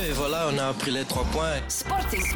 Et 0.00 0.14
voilà, 0.14 0.48
on 0.52 0.58
a 0.58 0.72
pris 0.72 0.92
les 0.92 1.04
trois 1.04 1.26
points. 1.30 1.78
Sporting. 1.78 2.34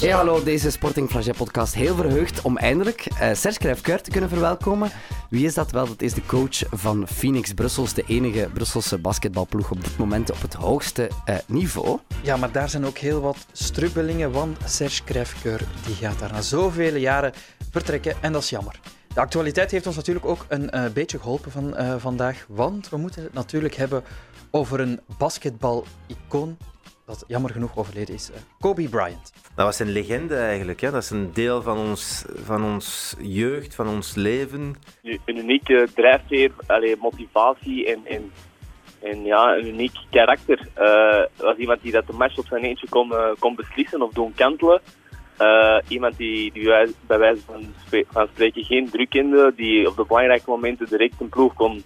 Hey, 0.00 0.10
hallo, 0.10 0.42
deze 0.42 0.70
Sporting 0.70 1.10
Flaget 1.10 1.36
podcast. 1.36 1.74
Heel 1.74 1.94
verheugd 1.94 2.42
om 2.42 2.56
eindelijk 2.56 3.06
uh, 3.10 3.34
Serge 3.34 3.58
Kruijff-Kuijr 3.58 4.02
te 4.02 4.10
kunnen 4.10 4.30
verwelkomen. 4.30 4.90
Wie 5.30 5.46
is 5.46 5.54
dat 5.54 5.70
wel? 5.70 5.86
Dat 5.86 6.02
is 6.02 6.14
de 6.14 6.26
coach 6.26 6.62
van 6.70 7.06
Phoenix 7.08 7.52
Brussels, 7.52 7.94
de 7.94 8.04
enige 8.06 8.48
Brusselse 8.52 8.98
basketbalploeg 8.98 9.70
op 9.70 9.84
dit 9.84 9.98
moment 9.98 10.30
op 10.30 10.42
het 10.42 10.54
hoogste 10.54 11.10
uh, 11.28 11.36
niveau. 11.46 11.98
Ja, 12.22 12.36
maar 12.36 12.52
daar 12.52 12.68
zijn 12.68 12.86
ook 12.86 12.98
heel 12.98 13.20
wat 13.20 13.46
strubbelingen, 13.52 14.30
want 14.30 14.58
Serge 14.64 15.04
Kruijff-Kuijr 15.04 15.60
die 15.86 15.94
gaat 15.94 16.18
daar 16.18 16.32
na 16.32 16.40
zoveel 16.40 16.94
jaren 16.94 17.32
vertrekken 17.70 18.14
en 18.20 18.32
dat 18.32 18.42
is 18.42 18.50
jammer. 18.50 18.80
De 19.14 19.20
actualiteit 19.20 19.70
heeft 19.70 19.86
ons 19.86 19.96
natuurlijk 19.96 20.26
ook 20.26 20.44
een 20.48 20.70
uh, 20.74 20.84
beetje 20.92 21.18
geholpen 21.18 21.52
van 21.52 21.74
vandaag, 21.98 22.44
want 22.48 22.88
we 22.88 22.96
moeten 22.96 23.22
het 23.22 23.32
natuurlijk 23.32 23.74
hebben 23.74 24.04
over 24.50 24.80
een 24.80 25.00
basketbal-icoon 25.18 26.56
dat 27.06 27.24
jammer 27.26 27.50
genoeg 27.50 27.76
overleden 27.76 28.14
is. 28.14 28.30
Uh, 28.30 28.36
Kobe 28.60 28.88
Bryant. 28.88 29.32
Dat 29.54 29.64
was 29.64 29.78
een 29.78 29.90
legende 29.90 30.36
eigenlijk. 30.36 30.80
Hè? 30.80 30.90
Dat 30.90 31.02
is 31.02 31.10
een 31.10 31.32
deel 31.32 31.62
van 31.62 31.78
ons, 31.78 32.24
van 32.44 32.64
ons 32.64 33.16
jeugd, 33.20 33.74
van 33.74 33.88
ons 33.88 34.14
leven. 34.14 34.74
Een 35.02 35.38
unieke 35.38 35.88
drijfveer, 35.94 36.52
allee, 36.66 36.96
motivatie 37.00 37.86
en, 37.86 38.00
en, 38.04 38.32
en 39.02 39.24
ja, 39.24 39.56
een 39.56 39.66
uniek 39.66 39.96
karakter. 40.10 40.68
Uh, 40.78 41.24
was 41.36 41.56
iemand 41.56 41.82
die 41.82 41.92
dat 41.92 42.06
de 42.06 42.12
match 42.12 42.38
op 42.38 42.46
zijn 42.46 42.64
eentje 42.64 42.88
kon, 42.88 43.12
uh, 43.12 43.28
kon 43.38 43.54
beslissen 43.54 44.02
of 44.02 44.12
doen 44.12 44.34
kantelen. 44.34 44.80
Uh, 45.40 45.78
iemand 45.88 46.16
die, 46.16 46.52
die 46.52 46.94
bij 47.06 47.18
wijze 47.18 47.42
van, 47.46 47.74
van 48.10 48.28
spreken 48.32 48.64
geen 48.64 48.90
druk 48.90 49.10
kende, 49.10 49.52
die 49.56 49.88
op 49.88 49.96
de 49.96 50.04
belangrijke 50.06 50.50
momenten 50.50 50.86
direct 50.88 51.20
een 51.20 51.28
ploeg 51.28 51.54
kon, 51.54 51.84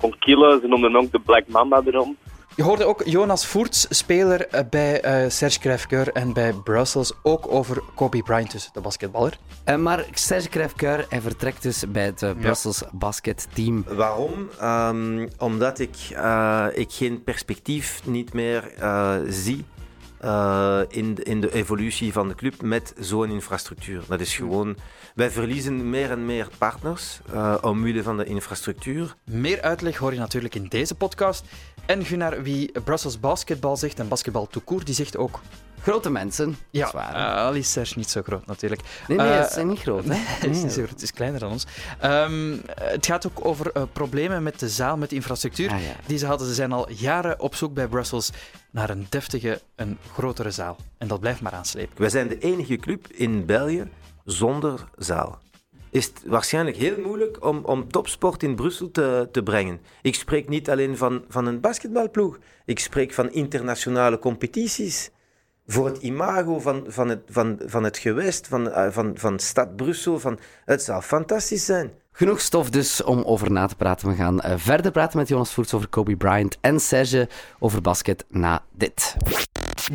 kon 0.00 0.18
killen. 0.18 0.60
Ze 0.60 0.66
noemden 0.66 0.92
hem 0.92 1.02
ook 1.02 1.12
de 1.12 1.20
Black 1.20 1.48
Mamba 1.48 1.82
erom. 1.84 2.16
Je 2.56 2.62
hoorde 2.62 2.84
ook 2.84 3.02
Jonas 3.04 3.46
Voerts, 3.46 3.86
speler 3.88 4.48
eh, 4.48 4.60
bij 4.70 5.24
uh, 5.24 5.30
Serge 5.30 5.58
Kruijff 5.58 5.86
en 5.86 6.32
bij 6.32 6.52
Brussels, 6.52 7.12
ook 7.22 7.52
over 7.52 7.82
Kobe 7.94 8.22
Bryant, 8.22 8.50
dus 8.50 8.70
de 8.72 8.80
basketballer. 8.80 9.38
Uh, 9.68 9.76
maar 9.76 10.06
Serge 10.12 10.48
Kruijff 10.48 10.74
hij 11.08 11.20
vertrekt 11.20 11.62
dus 11.62 11.84
bij 11.88 12.04
het 12.04 12.22
uh, 12.22 12.30
Brussels 12.40 12.78
ja. 12.78 12.88
basketteam. 12.92 13.84
Waarom? 13.88 14.48
Um, 14.62 15.28
omdat 15.38 15.78
ik, 15.78 15.96
ik 16.74 16.92
geen 16.92 17.22
perspectief 17.24 18.00
niet 18.04 18.32
meer 18.32 18.72
zie 19.28 19.64
uh, 20.24 20.80
in, 20.88 21.14
de, 21.14 21.22
in 21.22 21.40
de 21.40 21.52
evolutie 21.52 22.12
van 22.12 22.28
de 22.28 22.34
club 22.34 22.62
met 22.62 22.94
zo'n 22.98 23.30
infrastructuur. 23.30 24.02
Dat 24.08 24.20
is 24.20 24.36
gewoon... 24.36 24.76
Wij 25.14 25.30
verliezen 25.30 25.90
meer 25.90 26.10
en 26.10 26.26
meer 26.26 26.48
partners 26.58 27.20
uh, 27.32 27.56
omwille 27.60 28.02
van 28.02 28.16
de 28.16 28.24
infrastructuur. 28.24 29.14
Meer 29.24 29.62
uitleg 29.62 29.96
hoor 29.96 30.12
je 30.12 30.18
natuurlijk 30.18 30.54
in 30.54 30.66
deze 30.68 30.94
podcast. 30.94 31.44
En 31.86 32.04
Gunnar, 32.04 32.42
wie 32.42 32.80
Brussels 32.84 33.20
basketbal 33.20 33.76
zegt 33.76 33.98
en 33.98 34.08
basketbal 34.08 34.46
toekoer, 34.46 34.84
die 34.84 34.94
zegt 34.94 35.16
ook 35.16 35.40
Grote 35.82 36.10
mensen. 36.10 36.56
Ja, 36.70 36.92
uh, 36.94 37.46
al 37.46 37.52
is 37.52 37.72
Serge 37.72 37.98
niet 37.98 38.10
zo 38.10 38.22
groot 38.22 38.46
natuurlijk. 38.46 38.82
Nee, 39.08 39.18
nee, 39.18 39.26
uh, 39.26 39.38
het 39.38 39.52
zijn 39.52 39.66
niet 39.66 39.80
groot. 39.80 40.04
Hè? 40.04 40.14
het 40.44 40.50
is 40.50 40.62
niet 40.62 40.72
zo 40.72 40.76
groot, 40.76 40.90
het 40.90 41.02
is 41.02 41.12
kleiner 41.12 41.40
dan 41.40 41.50
ons. 41.50 41.66
Um, 42.04 42.62
het 42.74 43.06
gaat 43.06 43.26
ook 43.26 43.44
over 43.44 43.70
uh, 43.76 43.82
problemen 43.92 44.42
met 44.42 44.58
de 44.58 44.68
zaal, 44.68 44.96
met 44.96 45.10
de 45.10 45.16
infrastructuur. 45.16 45.70
Ah, 45.70 45.82
ja. 45.82 45.92
Die 46.06 46.18
ze 46.18 46.26
hadden. 46.26 46.46
Ze 46.46 46.54
zijn 46.54 46.72
al 46.72 46.90
jaren 46.90 47.40
op 47.40 47.54
zoek 47.54 47.74
bij 47.74 47.86
Brussels 47.86 48.30
naar 48.70 48.90
een 48.90 49.06
deftige, 49.08 49.60
een 49.76 49.98
grotere 50.12 50.50
zaal. 50.50 50.76
En 50.98 51.08
dat 51.08 51.20
blijft 51.20 51.40
maar 51.40 51.52
aanslepen. 51.52 52.00
Wij 52.00 52.10
zijn 52.10 52.28
de 52.28 52.38
enige 52.38 52.76
club 52.76 53.06
in 53.06 53.46
België 53.46 53.88
zonder 54.24 54.84
zaal 54.96 55.38
is 55.90 56.04
het 56.04 56.22
waarschijnlijk 56.26 56.76
heel 56.76 57.00
moeilijk 57.00 57.44
om, 57.44 57.64
om 57.64 57.90
topsport 57.90 58.42
in 58.42 58.54
Brussel 58.54 58.90
te, 58.90 59.28
te 59.32 59.42
brengen. 59.42 59.80
Ik 60.02 60.14
spreek 60.14 60.48
niet 60.48 60.70
alleen 60.70 60.96
van, 60.96 61.24
van 61.28 61.46
een 61.46 61.60
basketbalploeg, 61.60 62.38
ik 62.64 62.78
spreek 62.78 63.12
van 63.12 63.32
internationale 63.32 64.18
competities 64.18 65.10
voor 65.66 65.86
het 65.86 65.98
imago 65.98 66.58
van, 66.58 66.84
van, 66.86 67.08
het, 67.08 67.20
van, 67.26 67.58
van 67.66 67.84
het 67.84 67.98
gewest, 67.98 68.46
van, 68.46 68.68
uh, 68.68 68.86
van, 68.90 69.12
van 69.14 69.38
stad 69.38 69.76
Brussel. 69.76 70.20
Van, 70.20 70.38
het 70.64 70.82
zou 70.82 71.02
fantastisch 71.02 71.64
zijn. 71.64 71.90
Genoeg 72.12 72.40
stof 72.40 72.70
dus 72.70 73.02
om 73.02 73.22
over 73.22 73.52
na 73.52 73.66
te 73.66 73.76
praten. 73.76 74.08
We 74.08 74.14
gaan 74.14 74.40
uh, 74.46 74.52
verder 74.56 74.92
praten 74.92 75.18
met 75.18 75.28
Jonas 75.28 75.54
Voerts 75.54 75.74
over 75.74 75.88
Kobe 75.88 76.16
Bryant 76.16 76.58
en 76.60 76.80
Serge 76.80 77.28
over 77.58 77.80
basket 77.80 78.24
na 78.28 78.62
dit. 78.72 79.16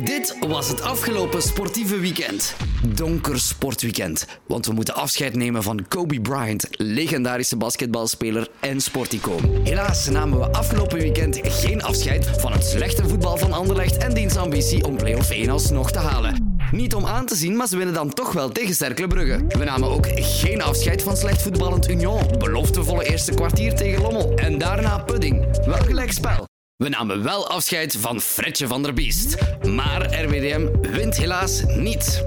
Dit 0.04 0.36
was 0.46 0.68
het 0.68 0.80
afgelopen 0.80 1.42
sportieve 1.42 2.00
weekend. 2.00 2.54
Donker 2.86 3.40
sportweekend. 3.40 4.26
Want 4.46 4.66
we 4.66 4.72
moeten 4.72 4.94
afscheid 4.94 5.34
nemen 5.34 5.62
van 5.62 5.88
Kobe 5.88 6.20
Bryant, 6.20 6.66
legendarische 6.70 7.56
basketbalspeler 7.56 8.48
en 8.60 8.80
sporticoon. 8.80 9.60
Helaas 9.64 10.08
namen 10.08 10.38
we 10.38 10.46
afgelopen 10.46 10.98
weekend 10.98 11.40
geen 11.42 11.82
afscheid 11.82 12.26
van 12.26 12.52
het 12.52 12.64
slechte 12.64 13.08
voetbal 13.08 13.36
van 13.36 13.52
Anderlecht 13.52 13.96
en 13.96 14.14
diens 14.14 14.36
ambitie 14.36 14.84
om 14.84 14.96
play-off 14.96 15.30
1 15.30 15.50
alsnog 15.50 15.90
te 15.92 15.98
halen. 15.98 16.56
Niet 16.70 16.94
om 16.94 17.06
aan 17.06 17.26
te 17.26 17.36
zien, 17.36 17.56
maar 17.56 17.68
ze 17.68 17.76
winnen 17.76 17.94
dan 17.94 18.12
toch 18.12 18.32
wel 18.32 18.48
tegen 18.48 18.74
Cercle 18.74 19.06
Brugge. 19.06 19.44
We 19.48 19.64
namen 19.64 19.88
ook 19.88 20.06
geen 20.10 20.62
afscheid 20.62 21.02
van 21.02 21.16
slecht 21.16 21.42
voetballend 21.42 21.88
Union. 21.88 22.20
Beloftevolle 22.38 23.04
eerste 23.10 23.34
kwartier 23.34 23.74
tegen 23.74 24.02
Lommel. 24.02 24.34
En 24.34 24.58
daarna 24.58 24.98
Pudding. 24.98 25.64
Wel 25.66 25.82
gelijk 25.82 26.12
spel. 26.12 26.46
We 26.76 26.88
namen 26.88 27.22
wel 27.22 27.48
afscheid 27.48 27.96
van 28.00 28.20
Fredje 28.20 28.66
van 28.66 28.82
der 28.82 28.94
Biest. 28.94 29.36
Maar 29.68 30.22
RWDM 30.24 30.68
wint 30.80 31.16
helaas 31.16 31.62
niet. 31.76 32.24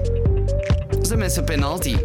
Ze 1.02 1.16
missen 1.16 1.44
penalty. 1.44 1.96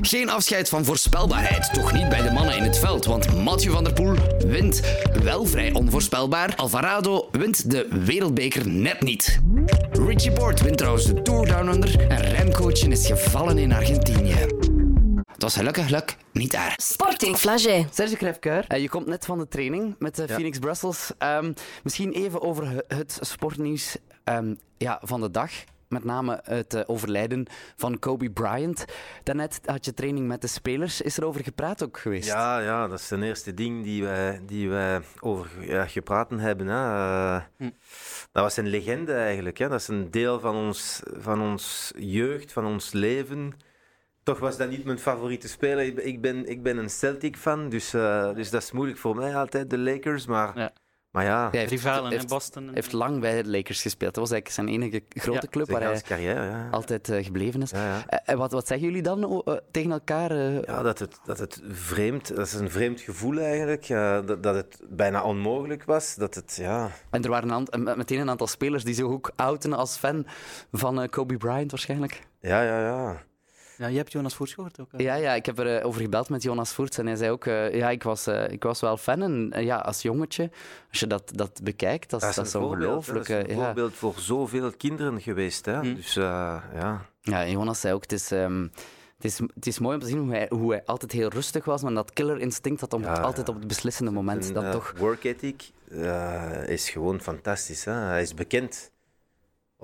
Geen 0.00 0.30
afscheid 0.30 0.68
van 0.68 0.84
voorspelbaarheid, 0.84 1.74
toch 1.74 1.92
niet 1.92 2.08
bij 2.08 2.22
de 2.22 2.30
mannen 2.30 2.56
in 2.56 2.62
het 2.62 2.78
veld, 2.78 3.04
want 3.04 3.42
Mathieu 3.42 3.72
van 3.72 3.84
der 3.84 3.92
Poel 3.92 4.14
wint 4.46 4.80
wel 5.22 5.46
vrij 5.46 5.72
onvoorspelbaar. 5.72 6.54
Alvarado 6.56 7.28
wint 7.30 7.70
de 7.70 7.88
wereldbeker 8.04 8.68
net 8.68 9.00
niet. 9.00 9.40
Richie 9.92 10.32
Port 10.32 10.60
wint 10.60 10.78
trouwens 10.78 11.06
de 11.06 11.22
Tour 11.22 11.46
Down 11.46 11.68
Under 11.68 12.06
en 12.08 12.20
Remcoachen 12.20 12.92
is 12.92 13.06
gevallen 13.06 13.58
in 13.58 13.72
Argentinië. 13.72 14.46
Was 15.44 15.56
gelukkig 15.56 15.88
luk 15.88 16.16
niet 16.32 16.50
daar. 16.50 16.74
Sporting 16.76 17.36
Flagey. 17.36 17.86
Serge 17.92 18.16
Krefkeur, 18.16 18.64
uh, 18.68 18.80
je 18.80 18.88
komt 18.88 19.06
net 19.06 19.24
van 19.24 19.38
de 19.38 19.48
training 19.48 19.94
met 19.98 20.16
de 20.16 20.24
ja. 20.26 20.34
Phoenix 20.34 20.58
Brussels. 20.58 21.12
Um, 21.18 21.54
misschien 21.82 22.12
even 22.12 22.42
over 22.42 22.84
het 22.88 23.18
sportnieuws 23.20 23.96
um, 24.24 24.58
ja, 24.76 25.00
van 25.02 25.20
de 25.20 25.30
dag 25.30 25.50
met 25.88 26.04
name 26.04 26.40
het 26.42 26.74
uh, 26.74 26.80
overlijden 26.86 27.46
van 27.76 27.98
Kobe 27.98 28.30
Bryant. 28.30 28.84
Daarnet 29.22 29.60
had 29.64 29.84
je 29.84 29.94
training 29.94 30.26
met 30.26 30.40
de 30.40 30.46
spelers. 30.46 31.00
Is 31.00 31.16
er 31.16 31.24
over 31.24 31.44
gepraat 31.44 31.84
ook 31.84 31.98
geweest? 31.98 32.26
Ja, 32.26 32.58
ja 32.58 32.86
dat 32.86 32.98
is 32.98 33.08
de 33.08 33.24
eerste 33.24 33.54
ding 33.54 33.84
die 33.84 34.02
wij, 34.02 34.40
die 34.46 34.68
wij 34.68 35.00
over 35.20 35.48
ja, 35.60 35.86
gepraat 35.86 36.30
hebben. 36.30 36.66
Hè. 36.66 36.74
Uh, 36.74 37.42
hm. 37.56 37.70
Dat 38.32 38.42
was 38.42 38.56
een 38.56 38.68
legende 38.68 39.14
eigenlijk. 39.14 39.58
Hè. 39.58 39.68
Dat 39.68 39.80
is 39.80 39.88
een 39.88 40.10
deel 40.10 40.40
van 40.40 40.56
ons, 40.56 41.00
van 41.16 41.40
ons 41.40 41.92
jeugd, 41.96 42.52
van 42.52 42.66
ons 42.66 42.92
leven. 42.92 43.54
Toch 44.24 44.38
was 44.38 44.56
dat 44.56 44.70
niet 44.70 44.84
mijn 44.84 44.98
favoriete 44.98 45.48
speler. 45.48 46.04
Ik 46.04 46.20
ben, 46.20 46.48
ik 46.48 46.62
ben 46.62 46.76
een 46.76 46.90
Celtic-fan, 46.90 47.68
dus, 47.68 47.94
uh, 47.94 48.34
dus 48.34 48.50
dat 48.50 48.62
is 48.62 48.72
moeilijk 48.72 48.98
voor 48.98 49.16
mij 49.16 49.36
altijd, 49.36 49.70
de 49.70 49.78
Lakers. 49.78 50.26
Maar 50.26 50.58
ja. 50.58 50.72
Maar 51.14 51.24
ja, 51.24 51.48
hij 51.50 51.58
heeft, 51.58 51.70
Rivalen 51.70 52.10
heeft, 52.10 52.22
in 52.22 52.28
Boston. 52.28 52.70
heeft 52.72 52.92
lang 52.92 53.20
bij 53.20 53.42
de 53.42 53.50
Lakers 53.50 53.82
gespeeld. 53.82 54.14
Dat 54.14 54.28
was 54.28 54.32
eigenlijk 54.32 54.68
zijn 54.68 54.82
enige 54.82 55.02
grote 55.08 55.40
ja, 55.40 55.48
club 55.50 55.70
waar 55.70 55.82
hij 55.82 56.00
carrière, 56.00 56.44
ja. 56.44 56.68
altijd 56.70 57.08
uh, 57.08 57.24
gebleven 57.24 57.62
is. 57.62 57.70
Ja, 57.70 58.04
uh, 58.30 58.36
wat, 58.36 58.52
wat 58.52 58.66
zeggen 58.66 58.86
jullie 58.86 59.02
dan 59.02 59.42
uh, 59.44 59.54
tegen 59.70 59.90
elkaar? 59.90 60.34
ja, 60.34 60.82
dat 60.82 60.98
het, 60.98 61.18
dat 61.24 61.38
het 61.38 61.62
vreemd, 61.68 62.36
dat 62.36 62.46
is 62.46 62.52
een 62.52 62.70
vreemd 62.70 63.00
gevoel 63.00 63.38
eigenlijk. 63.38 63.88
dat, 64.26 64.42
dat 64.42 64.54
het 64.54 64.80
bijna 64.88 65.22
onmogelijk 65.22 65.84
was. 65.84 66.14
Dat 66.14 66.34
het, 66.34 66.56
ja. 66.60 66.90
En 67.10 67.22
er 67.22 67.30
waren 67.30 67.66
een, 67.70 67.82
meteen 67.96 68.20
een 68.20 68.30
aantal 68.30 68.46
spelers 68.46 68.84
die 68.84 68.94
zich 68.94 69.04
ook 69.04 69.30
outen 69.36 69.72
als 69.72 69.96
fan 69.96 70.26
van 70.72 71.08
Kobe 71.08 71.36
Bryant 71.36 71.70
waarschijnlijk. 71.70 72.20
Ja, 72.40 72.62
ja, 72.62 72.80
ja. 72.80 73.22
Ja, 73.76 73.86
je 73.86 73.96
hebt 73.96 74.12
Jonas 74.12 74.34
Voerts 74.34 74.54
gehoord 74.54 74.80
ook. 74.80 74.88
Ja, 74.96 75.14
ja, 75.14 75.32
ik 75.32 75.46
heb 75.46 75.58
erover 75.58 75.84
over 75.84 76.00
gebeld 76.00 76.28
met 76.28 76.42
Jonas 76.42 76.72
Voerts 76.72 76.98
en 76.98 77.06
hij 77.06 77.16
zei 77.16 77.30
ook, 77.30 77.44
uh, 77.44 77.74
ja, 77.74 77.90
ik 77.90 78.02
was, 78.02 78.28
uh, 78.28 78.48
ik 78.48 78.62
was 78.62 78.80
wel 78.80 78.96
fan. 78.96 79.22
En 79.22 79.52
uh, 79.54 79.62
ja, 79.62 79.76
als 79.76 80.02
jongetje, 80.02 80.50
als 80.90 81.00
je 81.00 81.06
dat, 81.06 81.30
dat 81.34 81.60
bekijkt, 81.62 82.10
dat, 82.10 82.20
dat 82.20 82.46
is, 82.46 82.54
ongelooflijk. 82.54 83.28
Dat 83.28 83.46
is 83.46 83.54
een 83.54 83.62
voorbeeld 83.62 83.94
voor 83.94 84.14
zoveel 84.16 84.72
kinderen 84.76 85.20
geweest. 85.20 85.64
Hè? 85.64 85.82
Mm. 85.82 85.94
Dus 85.94 86.14
ja. 86.14 87.02
Ja, 87.20 87.46
Jonas 87.46 87.80
zei 87.80 87.94
ook, 87.94 88.02
het 88.02 88.12
is... 88.12 88.30
Um, 88.30 88.70
het 89.14 89.32
is, 89.32 89.38
het 89.54 89.66
is 89.66 89.78
mooi 89.78 89.94
om 89.94 90.00
te 90.00 90.06
zien 90.06 90.18
hoe 90.18 90.30
hij, 90.30 90.46
hoe 90.50 90.72
hij 90.72 90.82
altijd 90.84 91.12
heel 91.12 91.28
rustig 91.28 91.64
was, 91.64 91.82
maar 91.82 91.94
dat 91.94 92.12
killer 92.12 92.40
instinct 92.40 92.80
had 92.80 92.92
om 92.92 93.02
ja, 93.02 93.12
altijd 93.12 93.48
op 93.48 93.54
het 93.54 93.66
beslissende 93.66 94.10
moment. 94.10 94.46
Een, 94.46 94.52
dat 94.54 94.72
toch... 94.72 94.94
Work 94.96 95.24
ethic 95.24 95.70
is 96.66 96.90
gewoon 96.90 97.20
fantastisch. 97.20 97.84
Hè? 97.84 97.92
Hij 97.92 98.22
is 98.22 98.34
bekend 98.34 98.90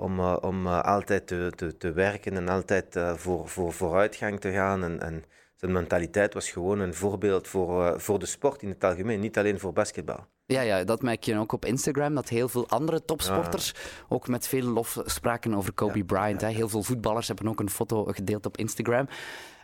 om, 0.01 0.19
uh, 0.19 0.37
om 0.41 0.65
uh, 0.65 0.81
altijd 0.81 1.27
te, 1.27 1.51
te, 1.55 1.77
te, 1.77 1.91
werken 1.91 2.35
en 2.35 2.49
altijd 2.49 2.95
uh, 2.95 3.13
voor, 3.13 3.47
voor 3.47 3.73
vooruitgang 3.73 4.39
te 4.39 4.51
gaan. 4.51 4.83
En, 4.83 5.01
en, 5.01 5.23
zijn 5.55 5.71
mentaliteit 5.71 6.33
was 6.33 6.49
gewoon 6.49 6.79
een 6.79 6.93
voorbeeld 6.93 7.47
voor, 7.47 8.01
voor 8.01 8.19
de 8.19 8.25
sport 8.25 8.61
in 8.61 8.69
het 8.69 8.83
algemeen, 8.83 9.19
niet 9.19 9.37
alleen 9.37 9.59
voor 9.59 9.73
basketbal. 9.73 10.25
Ja, 10.45 10.61
ja, 10.61 10.83
dat 10.83 11.01
merk 11.01 11.23
je 11.23 11.37
ook 11.37 11.51
op 11.51 11.65
Instagram, 11.65 12.15
dat 12.15 12.29
heel 12.29 12.49
veel 12.49 12.69
andere 12.69 13.05
topsporters 13.05 13.73
ja. 13.75 14.05
ook 14.09 14.27
met 14.27 14.47
veel 14.47 14.67
lof 14.67 14.97
spraken 15.05 15.53
over 15.53 15.73
Kobe 15.73 15.97
ja, 15.97 16.03
Bryant. 16.03 16.41
Hè. 16.41 16.47
Heel 16.47 16.69
veel 16.69 16.83
voetballers 16.83 17.27
hebben 17.27 17.47
ook 17.47 17.59
een 17.59 17.69
foto 17.69 18.03
gedeeld 18.03 18.45
op 18.45 18.57
Instagram. 18.57 19.07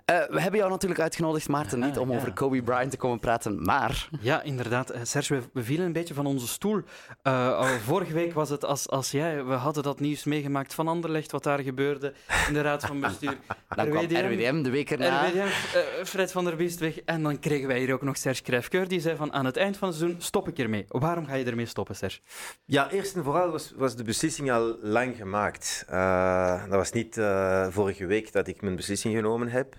Eh, 0.08 0.20
we 0.30 0.42
hebben 0.42 0.60
jou 0.60 0.72
natuurlijk 0.72 1.02
uitgenodigd, 1.02 1.48
Maarten, 1.48 1.80
niet 1.80 1.98
om 1.98 2.12
ja. 2.12 2.18
over 2.18 2.34
Kobe 2.34 2.64
Bryant 2.64 2.92
te 2.92 2.98
komen 2.98 3.20
praten, 3.20 3.64
maar... 3.64 4.10
Ja, 4.22 4.42
inderdaad. 4.42 4.90
Eh, 4.90 5.00
Serge, 5.04 5.36
we, 5.36 5.42
we 5.54 5.64
vielen 5.64 5.86
een 5.86 5.94
beetje 5.94 6.14
van 6.14 6.26
onze 6.26 6.48
stoel. 6.48 6.82
Eh, 7.22 7.58
al 7.58 7.66
vorige 7.66 8.14
week 8.14 8.34
was 8.34 8.50
het 8.50 8.66
als, 8.66 8.90
als 8.90 9.12
jij... 9.12 9.46
We 9.46 9.54
hadden 9.54 9.84
dat 9.84 10.00
nieuws 10.00 10.24
meegemaakt 10.24 10.74
van 10.74 10.88
Anderlecht, 10.88 11.32
wat 11.32 11.44
daar 11.44 11.60
gebeurde 11.60 12.14
in 12.48 12.54
de 12.54 12.62
raad 12.62 12.86
van 12.86 13.00
bestuur. 13.00 13.38
Dan 13.76 13.90
kwam 13.90 14.04
RWDM 14.04 14.62
de 14.62 14.70
week 14.70 14.92
erna. 14.92 15.28
RWDM, 15.28 15.40
eh, 15.40 16.04
Fred 16.04 16.32
van 16.32 16.46
der 16.46 16.56
Biest 16.56 16.80
weg. 16.80 17.00
En 17.00 17.24
dan 17.24 17.40
kregen 17.40 17.68
wij 17.68 17.80
hier 17.80 17.94
ook 17.94 18.02
nog 18.02 18.18
Serge 18.18 18.42
Krijfkeur, 18.42 18.88
die 18.88 19.00
zei 19.00 19.16
van 19.16 19.34
aan 19.34 19.46
het 19.46 19.58
eind 19.58 19.78
van 19.78 19.88
het 19.88 19.98
seizoen 19.98 20.22
stop 20.22 20.48
ik 20.48 20.60
ermee. 20.60 20.86
Waarom 20.88 21.26
ga 21.26 21.34
je 21.34 21.46
ermee 21.46 21.66
stoppen, 21.66 21.96
Serge? 21.96 22.20
Ja, 22.66 22.92
eerst 22.92 23.16
en 23.16 23.24
vooral 23.24 23.52
was, 23.52 23.74
was 23.76 23.96
de 23.96 24.04
beslissing 24.04 24.52
al 24.52 24.78
lang 24.82 25.16
gemaakt. 25.16 25.86
Uh, 25.92 26.62
dat 26.62 26.76
was 26.76 26.92
niet 26.92 27.18
uh, 27.18 27.68
vorige 27.70 28.06
week 28.06 28.32
dat 28.32 28.48
ik 28.48 28.62
mijn 28.62 28.76
beslissing 28.76 29.16
genomen 29.16 29.50
heb. 29.50 29.76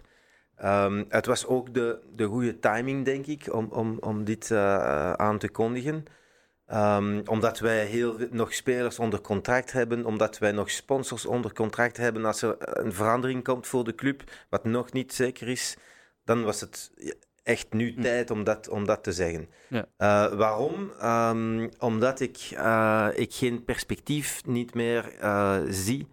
Um, 0.64 1.04
het 1.08 1.26
was 1.26 1.46
ook 1.46 1.74
de, 1.74 1.98
de 2.12 2.24
goede 2.24 2.58
timing, 2.58 3.04
denk 3.04 3.26
ik, 3.26 3.54
om, 3.54 3.68
om, 3.70 3.96
om 4.00 4.24
dit 4.24 4.50
uh, 4.50 5.12
aan 5.12 5.38
te 5.38 5.48
kondigen. 5.48 6.04
Um, 6.72 7.22
omdat 7.24 7.58
wij 7.58 7.84
heel 7.84 8.16
nog 8.30 8.54
spelers 8.54 8.98
onder 8.98 9.20
contract 9.20 9.72
hebben, 9.72 10.04
omdat 10.04 10.38
wij 10.38 10.52
nog 10.52 10.70
sponsors 10.70 11.26
onder 11.26 11.52
contract 11.52 11.96
hebben. 11.96 12.24
Als 12.24 12.42
er 12.42 12.56
een 12.58 12.92
verandering 12.92 13.44
komt 13.44 13.66
voor 13.66 13.84
de 13.84 13.94
club, 13.94 14.22
wat 14.48 14.64
nog 14.64 14.92
niet 14.92 15.14
zeker 15.14 15.48
is, 15.48 15.76
dan 16.24 16.44
was 16.44 16.60
het 16.60 16.92
echt 17.42 17.72
nu 17.72 17.92
Hm. 17.92 18.00
tijd 18.00 18.30
om 18.30 18.44
dat, 18.44 18.68
om 18.68 18.86
dat 18.86 19.02
te 19.02 19.12
zeggen. 19.12 19.48
Ja. 19.68 19.86
Uh, 19.98 20.36
waarom? 20.36 20.90
Um, 21.02 21.70
omdat 21.78 22.20
ik, 22.20 22.50
uh, 22.52 23.08
ik 23.14 23.34
geen 23.34 23.64
perspectief 23.64 24.42
niet 24.46 24.74
meer 24.74 25.12
zie 25.68 26.08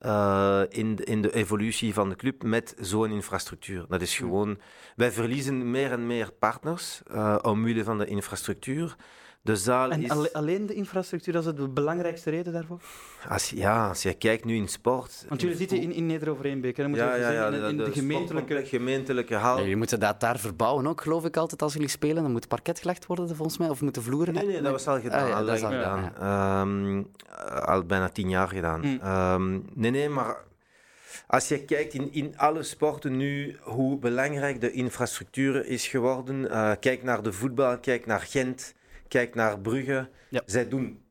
uh, 0.00 0.62
in, 0.68 0.94
de, 0.94 1.04
in 1.04 1.22
de 1.22 1.34
evolutie 1.34 1.94
van 1.94 2.08
de 2.08 2.16
club 2.16 2.42
met 2.42 2.74
zo'n 2.80 3.10
infrastructuur. 3.10 3.84
Dat 3.88 4.02
is 4.02 4.16
gewoon... 4.16 4.58
Wij 4.96 5.12
verliezen 5.12 5.70
meer 5.70 5.92
en 5.92 6.06
meer 6.06 6.32
partners 6.32 7.02
uh, 7.10 7.38
omwille 7.42 7.84
van 7.84 7.98
de 7.98 8.06
infrastructuur. 8.06 8.96
De 9.42 9.56
zaal 9.56 9.90
en 9.90 10.02
is... 10.02 10.10
alle, 10.10 10.32
alleen 10.32 10.66
de 10.66 10.74
infrastructuur, 10.74 11.32
dat 11.32 11.46
is 11.46 11.54
de 11.54 11.68
belangrijkste 11.68 12.30
reden 12.30 12.52
daarvoor? 12.52 12.80
Als, 13.28 13.50
ja, 13.50 13.88
als 13.88 14.02
je 14.02 14.14
kijkt 14.14 14.44
nu 14.44 14.54
in 14.56 14.68
sport... 14.68 15.24
Want 15.28 15.40
jullie 15.40 15.56
zitten 15.56 15.80
in, 15.80 15.92
in 15.92 16.06
Neder-Overeenbeek, 16.06 16.86
moet 16.86 16.96
ja, 16.96 17.14
je 17.14 17.20
ja, 17.20 17.30
ja, 17.30 17.46
in, 17.46 17.62
in 17.64 17.76
de, 17.76 17.84
de 17.84 17.92
gemeentelijke... 17.92 18.64
gemeentelijke 18.64 19.34
hal. 19.34 19.54
Ja, 19.56 19.60
jullie 19.60 19.76
moeten 19.76 20.00
dat 20.00 20.20
daar 20.20 20.38
verbouwen 20.38 20.86
ook, 20.86 21.00
geloof 21.00 21.24
ik 21.24 21.36
altijd, 21.36 21.62
als 21.62 21.72
jullie 21.72 21.88
spelen. 21.88 22.22
Dan 22.22 22.32
moet 22.32 22.48
parket 22.48 22.78
gelegd 22.80 23.06
worden, 23.06 23.36
volgens 23.36 23.58
mij, 23.58 23.68
of 23.68 23.80
moeten 23.80 24.02
vloeren... 24.02 24.34
Nee, 24.34 24.46
nee, 24.46 24.62
dat 24.62 24.72
was 24.72 24.86
al 24.86 25.00
gedaan. 25.00 25.22
Ah, 25.22 25.28
ja, 25.28 25.34
al 25.38 25.44
dat 25.44 25.56
is 25.56 25.62
al- 25.62 25.70
gedaan. 25.70 26.12
ja. 26.18 26.60
Ehm, 26.60 27.02
al 27.64 27.82
bijna 27.84 28.08
tien 28.08 28.28
jaar 28.28 28.48
gedaan. 28.48 28.80
Mm. 28.80 28.98
Ehm, 29.02 29.60
nee, 29.74 29.90
nee, 29.90 30.08
maar 30.08 30.36
als 31.26 31.48
je 31.48 31.64
kijkt 31.64 31.94
in, 31.94 32.12
in 32.12 32.38
alle 32.38 32.62
sporten 32.62 33.16
nu 33.16 33.56
hoe 33.60 33.98
belangrijk 33.98 34.60
de 34.60 34.70
infrastructuur 34.70 35.66
is 35.66 35.86
geworden. 35.86 36.50
eh, 36.50 36.72
kijk 36.80 37.02
naar 37.02 37.22
de 37.22 37.32
voetbal, 37.32 37.78
kijk 37.78 38.06
naar 38.06 38.20
Gent, 38.20 38.74
kijk 39.08 39.34
naar 39.34 39.60
Brugge. 39.60 40.08
Ja. 40.30 40.42
Zij 40.46 40.68
doen 40.68 41.02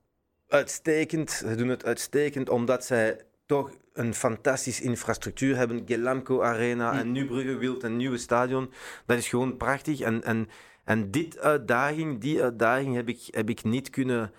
uitstekend. 0.48 1.32
Ze 1.32 1.56
doen 1.56 1.68
het 1.68 1.86
uitstekend 1.86 2.50
omdat 2.50 2.86
zij 2.86 3.22
toch 3.46 3.72
een 3.94 4.14
fantastische 4.14 4.84
infrastructuur 4.84 5.56
hebben. 5.56 5.82
Gelamco 5.86 6.42
Arena 6.42 6.92
Mm. 6.92 7.00
en 7.00 7.12
nu 7.12 7.26
Brugge 7.26 7.58
wil 7.58 7.84
een 7.84 7.98
nieuwe 7.98 8.18
stadion. 8.18 8.72
Dat 9.06 9.18
is 9.18 9.28
gewoon 9.28 9.58
prachtig. 9.58 10.00
En, 10.00 10.24
en, 10.24 10.50
en 10.84 11.12
dit 11.12 11.40
uitdaging, 11.40 12.20
die 12.20 12.44
uitdaging 12.44 12.96
heb 12.96 13.10
ik, 13.10 13.28
heb 13.32 13.50
ik 13.50 13.64
niet 13.64 13.90
kunnen, 13.90 14.32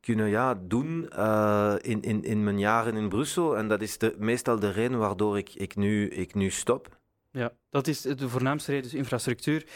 kunnen 0.00 0.28
ja, 0.28 0.54
doen 0.54 1.08
eh, 1.10 1.74
in, 1.80 2.02
in, 2.02 2.24
in 2.24 2.44
mijn 2.44 2.58
jaren 2.58 2.96
in 2.96 3.08
Brussel. 3.08 3.56
En 3.56 3.68
dat 3.68 3.82
is 3.82 3.98
de, 3.98 4.14
meestal 4.18 4.58
de 4.58 4.70
reden 4.70 4.98
waardoor 4.98 5.38
ik, 5.38 5.54
ik, 5.54 5.76
nu, 5.76 6.08
ik 6.08 6.34
nu 6.34 6.50
stop. 6.50 7.00
Ja, 7.30 7.52
dat 7.70 7.86
is 7.86 8.00
de 8.00 8.28
voornaamste 8.28 8.70
reden, 8.70 8.90
dus 8.90 8.98
infrastructuur. 8.98 9.66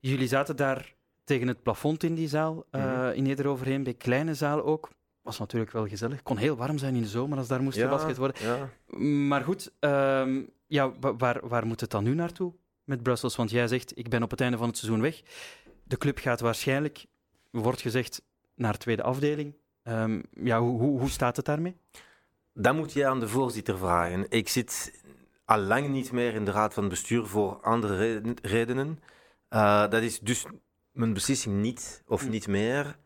Jullie 0.00 0.28
zaten 0.28 0.56
daar 0.56 0.93
tegen 1.24 1.48
het 1.48 1.62
plafond 1.62 2.02
in 2.02 2.14
die 2.14 2.28
zaal, 2.28 2.64
eh, 2.70 2.84
Mhm. 2.84 3.12
in 3.14 3.22
Neder-Overheen, 3.22 3.82
bij 3.82 3.94
kleine 3.94 4.34
zaal 4.34 4.62
ook. 4.64 4.90
Was 5.22 5.38
natuurlijk 5.38 5.72
wel 5.72 5.88
gezellig. 5.88 6.22
Kon 6.22 6.36
heel 6.36 6.56
warm 6.56 6.78
zijn 6.78 6.94
in 6.94 7.02
de 7.02 7.08
zomer 7.08 7.38
als 7.38 7.48
daar 7.48 7.62
moest 7.62 7.78
gebasket 7.78 8.16
worden. 8.16 8.36
Ja. 8.42 8.68
Maar 9.28 9.40
goed, 9.44 9.72
ehm, 9.80 10.42
ja, 10.66 10.92
wa- 11.00 11.16
waar, 11.16 11.48
waar 11.48 11.66
moet 11.66 11.80
het 11.80 11.90
dan 11.90 12.04
nu 12.04 12.14
naartoe 12.14 12.52
met 12.84 13.02
Brussels? 13.02 13.36
Want 13.36 13.50
jij 13.50 13.68
zegt, 13.68 13.98
ik 13.98 14.08
ben 14.08 14.22
op 14.22 14.30
het 14.30 14.40
einde 14.40 14.56
van 14.56 14.68
het 14.68 14.76
seizoen 14.78 15.00
weg. 15.00 15.22
De 15.84 15.98
club 15.98 16.18
gaat 16.18 16.40
waarschijnlijk, 16.40 17.04
wordt 17.50 17.80
gezegd, 17.80 18.22
naar 18.54 18.78
tweede 18.78 19.02
afdeling. 19.02 19.54
Ehm, 19.82 20.20
ja, 20.42 20.60
hoe, 20.60 20.80
hoe, 20.80 20.98
hoe 21.00 21.10
staat 21.10 21.36
het 21.36 21.44
daarmee? 21.46 21.76
Dat 22.54 22.74
moet 22.74 22.92
je 22.92 23.06
aan 23.06 23.20
de 23.20 23.28
voorzitter 23.28 23.78
vragen. 23.78 24.26
Ik 24.28 24.48
zit 24.48 25.00
al 25.44 25.58
lang 25.60 25.88
niet 25.88 26.12
meer 26.12 26.34
in 26.34 26.44
de 26.44 26.50
raad 26.50 26.74
van 26.74 26.88
bestuur 26.88 27.26
voor 27.26 27.60
andere 27.60 27.96
reden- 27.96 28.36
redenen. 28.42 28.98
Eh, 29.48 29.80
dat 29.90 30.02
is 30.02 30.20
dus 30.20 30.44
mijn 30.94 31.12
beslissing 31.12 31.60
niet 31.60 32.02
of 32.06 32.24
Mm. 32.24 32.30
niet 32.30 32.46
meer. 32.48 32.96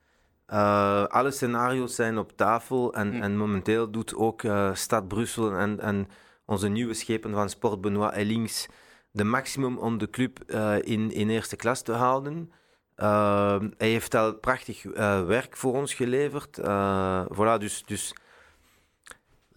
Eh, 0.47 1.05
alle 1.05 1.31
scenario's 1.31 1.95
zijn 1.95 2.19
op 2.19 2.37
tafel 2.37 2.95
en, 2.95 3.15
Mm. 3.15 3.23
en 3.23 3.37
momenteel 3.37 3.91
doet 3.91 4.15
ook 4.15 4.43
eh, 4.43 4.75
Stad 4.75 5.09
Brussel 5.09 5.53
en, 5.53 5.81
en 5.81 6.09
onze 6.47 6.69
nieuwe 6.69 6.95
schepen 6.95 7.33
van 7.33 7.49
Sport 7.49 7.81
Benoit 7.81 8.13
en 8.13 8.25
Links 8.27 8.67
de 9.11 9.25
maximum 9.25 9.79
om 9.79 9.99
de 9.99 10.11
club 10.11 10.41
eh, 10.41 10.77
in, 10.81 11.11
in 11.13 11.29
eerste 11.29 11.57
klas 11.57 11.83
te 11.83 11.93
houden. 11.93 12.53
Hij 12.97 13.89
heeft 13.89 14.15
al 14.15 14.35
prachtig 14.35 14.83
werk 15.27 15.57
voor 15.57 15.75
ons 15.75 15.95
geleverd. 15.95 16.59
Voilà, 17.35 17.59
dus, 17.59 17.83
dus 17.85 18.15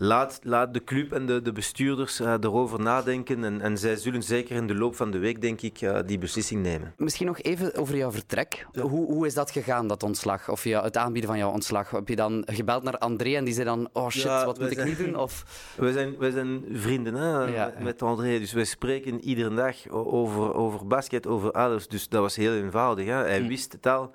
laat, 0.01 0.39
laat 0.43 0.73
de 0.73 0.83
club 0.83 1.11
en 1.13 1.25
de, 1.25 1.41
de 1.41 1.51
bestuurders 1.51 2.19
eh, 2.19 2.33
erover 2.41 2.79
nadenken. 2.79 3.43
En, 3.43 3.61
en 3.61 3.77
zij 3.77 3.95
zullen 3.95 4.23
zeker 4.23 4.55
in 4.55 4.67
de 4.67 4.75
loop 4.75 4.95
van 4.95 5.11
de 5.11 5.17
week, 5.17 5.41
denk 5.41 5.61
ik, 5.61 5.81
eh, 5.81 5.99
die 6.05 6.17
beslissing 6.17 6.61
nemen. 6.63 6.93
Misschien 6.97 7.25
nog 7.27 7.41
even 7.41 7.75
over 7.75 7.95
jouw 7.95 8.11
vertrek. 8.11 8.65
Hoe, 8.79 9.05
hoe 9.05 9.25
is 9.25 9.33
dat 9.33 9.51
gegaan, 9.51 9.87
dat 9.87 10.03
ontslag? 10.03 10.49
Of 10.49 10.63
ja, 10.63 10.83
het 10.83 10.97
aanbieden 10.97 11.29
van 11.29 11.39
jouw 11.39 11.51
ontslag? 11.51 11.89
Heb 11.89 12.07
je 12.07 12.15
dan 12.15 12.43
gebeld 12.45 12.83
naar 12.83 12.97
André 12.97 13.35
en 13.35 13.43
die 13.43 13.53
zei 13.53 13.65
dan, 13.65 13.89
oh 13.93 14.09
shit, 14.09 14.23
Ja, 14.23 14.45
wat 14.45 14.59
moet 14.59 14.71
ik 14.71 14.83
nu 14.83 14.95
doen? 14.95 15.15
Of... 15.15 15.43
We 15.77 15.91
zijn, 15.91 16.17
wij 16.17 16.31
zijn 16.31 16.63
vrienden 16.71 17.13
hè, 17.13 17.43
Ja, 17.45 17.73
met, 17.79 18.01
André, 18.01 18.39
dus 18.39 18.53
wij 18.53 18.65
spreken 18.65 19.23
iedere 19.23 19.55
dag 19.55 19.89
over, 19.89 20.53
over 20.53 20.87
basket, 20.87 21.27
over 21.27 21.51
alles. 21.51 21.87
Dus 21.87 22.09
dat 22.09 22.21
was 22.21 22.35
heel 22.35 22.53
eenvoudig. 22.53 23.05
Hè. 23.05 23.13
Hij 23.13 23.39
Hm. 23.41 23.47
wist 23.47 23.71
het 23.71 23.87
al. 23.87 24.11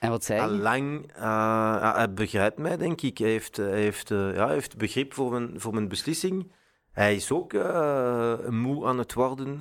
En 0.00 0.10
wat 0.10 0.24
zei 0.24 0.40
je? 0.52 0.56
lang, 0.58 1.12
eh, 1.14 1.22
ja, 1.22 1.92
hij 1.96 2.12
begrijpt 2.12 2.58
mij, 2.58 2.76
denk 2.76 3.00
ik. 3.00 3.18
Hij 3.18 3.28
heeft, 3.30 3.56
hij 3.56 3.80
heeft, 3.80 4.10
eh, 4.10 4.34
ja, 4.34 4.44
hij 4.44 4.54
heeft 4.54 4.76
begrip 4.76 5.14
voor 5.14 5.30
mijn, 5.30 5.60
voor 5.60 5.74
mijn 5.74 5.88
beslissing. 5.88 6.52
Hij 6.92 7.14
is 7.14 7.32
ook 7.32 7.52
eh, 7.52 8.48
moe 8.48 8.86
aan 8.86 8.98
het 8.98 9.12
worden. 9.14 9.60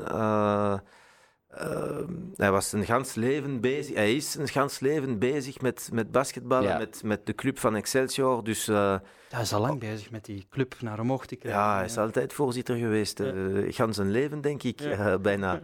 Hij 2.36 2.52
was 2.52 2.72
een 2.72 2.86
gans 2.86 3.14
leven 3.16 3.60
bezig. 3.62 3.96
Hij 3.96 4.16
is 4.16 4.36
een 4.36 4.48
gans 4.48 4.80
leven 4.80 5.20
bezig 5.20 5.62
met, 5.62 5.90
met 5.94 6.12
basketballen, 6.12 6.70
Ja. 6.70 6.78
met, 6.78 7.02
met 7.04 7.26
de 7.26 7.36
club 7.36 7.60
van 7.60 7.76
Excelsior. 7.76 8.44
Dus 8.44 8.68
eh, 8.68 8.96
Hij 9.30 9.42
is 9.42 9.54
al 9.54 9.62
lang 9.62 9.80
bezig 9.80 10.12
met 10.12 10.26
die 10.26 10.46
club 10.50 10.76
naar 10.82 11.00
omhoog 11.00 11.26
te 11.26 11.36
krijgen. 11.36 11.62
ja, 11.62 11.76
hij 11.76 11.86
is 11.86 11.98
altijd 11.98 12.34
voorzitter 12.34 12.76
geweest. 12.76 13.20
eh 13.20 13.34
gans 13.70 13.96
zijn 13.96 14.12
leven, 14.12 14.42
denk 14.42 14.64
ik, 14.64 14.80
Ja. 14.80 14.90
eh, 15.12 15.20
bijna. 15.20 15.60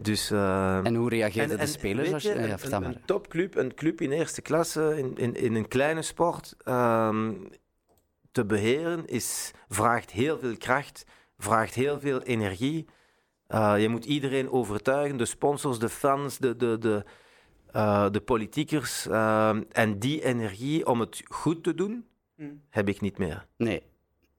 Dus, 0.00 0.30
eh, 0.30 0.84
En 0.86 0.94
hoe 0.94 1.08
reageerden 1.08 1.58
en- 1.58 1.64
de 1.64 1.70
spelers? 1.70 2.12
Als 2.12 2.22
je, 2.22 2.28
je... 2.28 2.34
een, 2.34 2.48
Ja, 2.70 2.82
een- 2.82 3.00
topclub, 3.04 3.56
een 3.56 3.74
club 3.74 4.00
in 4.00 4.12
eerste 4.12 4.42
klasse, 4.42 4.94
in, 4.98 5.16
in, 5.16 5.34
in 5.34 5.54
een 5.54 5.68
kleine 5.68 6.02
sport, 6.02 6.54
ehm, 6.64 7.32
te 8.32 8.44
beheren 8.44 9.06
is, 9.06 9.50
vraagt 9.68 10.10
heel 10.10 10.38
veel 10.38 10.56
kracht, 10.56 11.04
vraagt 11.38 11.74
heel 11.74 12.00
veel 12.00 12.22
energie. 12.22 12.86
Eh, 13.46 13.74
je 13.78 13.88
moet 13.88 14.04
iedereen 14.04 14.50
overtuigen, 14.50 15.16
de 15.16 15.24
sponsors, 15.24 15.78
de 15.78 15.88
fans, 15.88 16.38
de, 16.38 16.56
de, 16.56 16.78
de, 16.78 17.04
eh, 17.72 18.10
de 18.10 18.20
politiekers. 18.20 19.06
ehm, 19.06 19.62
en 19.70 19.98
die 19.98 20.22
energie 20.24 20.86
om 20.86 21.00
het 21.00 21.22
goed 21.24 21.62
te 21.62 21.74
doen, 21.74 22.06
Hm. 22.36 22.44
heb 22.70 22.88
ik 22.88 23.00
niet 23.00 23.18
meer. 23.18 23.46
Nee. 23.56 23.82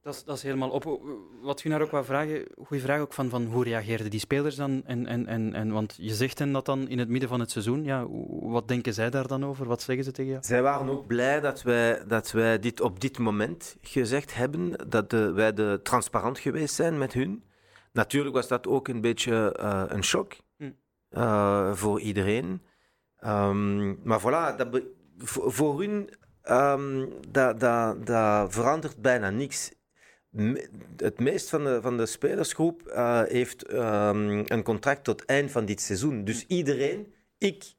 Dat 0.01 0.13
is, 0.13 0.23
dat 0.23 0.35
is 0.35 0.43
helemaal 0.43 0.69
op. 0.69 0.99
Wat 1.41 1.63
u 1.63 1.69
naar 1.69 1.81
ook 1.81 1.91
wou 1.91 2.05
vragen, 2.05 2.45
goede 2.63 2.83
vraag 2.83 2.99
ook 2.99 3.13
van, 3.13 3.29
van 3.29 3.45
hoe 3.45 3.63
reageerden 3.63 4.09
die 4.09 4.19
spelers 4.19 4.55
dan? 4.55 4.81
En, 4.85 5.05
en, 5.05 5.27
en, 5.27 5.53
en, 5.53 5.71
want 5.71 5.95
je 5.97 6.13
zegt 6.13 6.39
hen 6.39 6.51
dat 6.51 6.65
dan 6.65 6.87
in 6.87 6.99
het 6.99 7.09
midden 7.09 7.29
van 7.29 7.39
het 7.39 7.51
seizoen. 7.51 7.83
Ja, 7.83 8.05
wat 8.41 8.67
denken 8.67 8.93
zij 8.93 9.09
daar 9.09 9.27
dan 9.27 9.45
over? 9.45 9.65
Wat 9.65 9.81
zeggen 9.81 10.05
ze 10.05 10.11
tegen 10.11 10.31
jou? 10.31 10.43
Zij 10.43 10.61
waren 10.61 10.89
ook 10.89 11.07
blij 11.07 11.39
dat 11.39 11.61
wij, 11.61 12.03
dat 12.07 12.31
wij 12.31 12.59
dit 12.59 12.81
op 12.81 12.99
dit 12.99 13.17
moment 13.19 13.77
gezegd 13.81 14.35
hebben, 14.35 14.89
dat 14.89 15.09
de, 15.09 15.31
wij 15.31 15.53
de 15.53 15.79
transparant 15.83 16.39
geweest 16.39 16.75
zijn 16.75 16.97
met 16.97 17.13
hun. 17.13 17.43
Natuurlijk 17.93 18.35
was 18.35 18.47
dat 18.47 18.67
ook 18.67 18.87
een 18.87 19.01
beetje 19.01 19.51
eh, 19.51 19.83
een 19.87 20.03
shock 20.03 20.33
Hm. 20.57 20.71
eh, 21.09 21.73
voor 21.73 21.99
iedereen. 21.99 22.61
Ehm, 23.17 23.87
maar 24.07 24.19
voilà, 24.21 24.55
dat 24.57 24.71
be- 24.71 24.91
voor, 25.17 25.51
voor 25.53 25.79
hun 25.81 26.09
ehm, 26.41 27.05
dat, 27.29 27.59
dat, 27.59 28.05
dat 28.05 28.53
verandert 28.53 29.01
bijna 29.01 29.29
niks. 29.29 29.71
Me- 30.29 30.69
Het 30.97 31.19
meest 31.19 31.49
van 31.49 31.63
de, 31.63 31.81
van 31.81 31.97
de 31.97 32.05
spelersgroep 32.05 32.87
eh, 32.87 33.21
heeft 33.23 33.63
ehm, 33.63 34.43
een 34.45 34.63
contract 34.63 35.03
tot 35.03 35.25
eind 35.25 35.51
van 35.51 35.65
dit 35.65 35.81
seizoen. 35.81 36.23
Dus 36.23 36.45
iedereen, 36.47 37.13
ik 37.37 37.73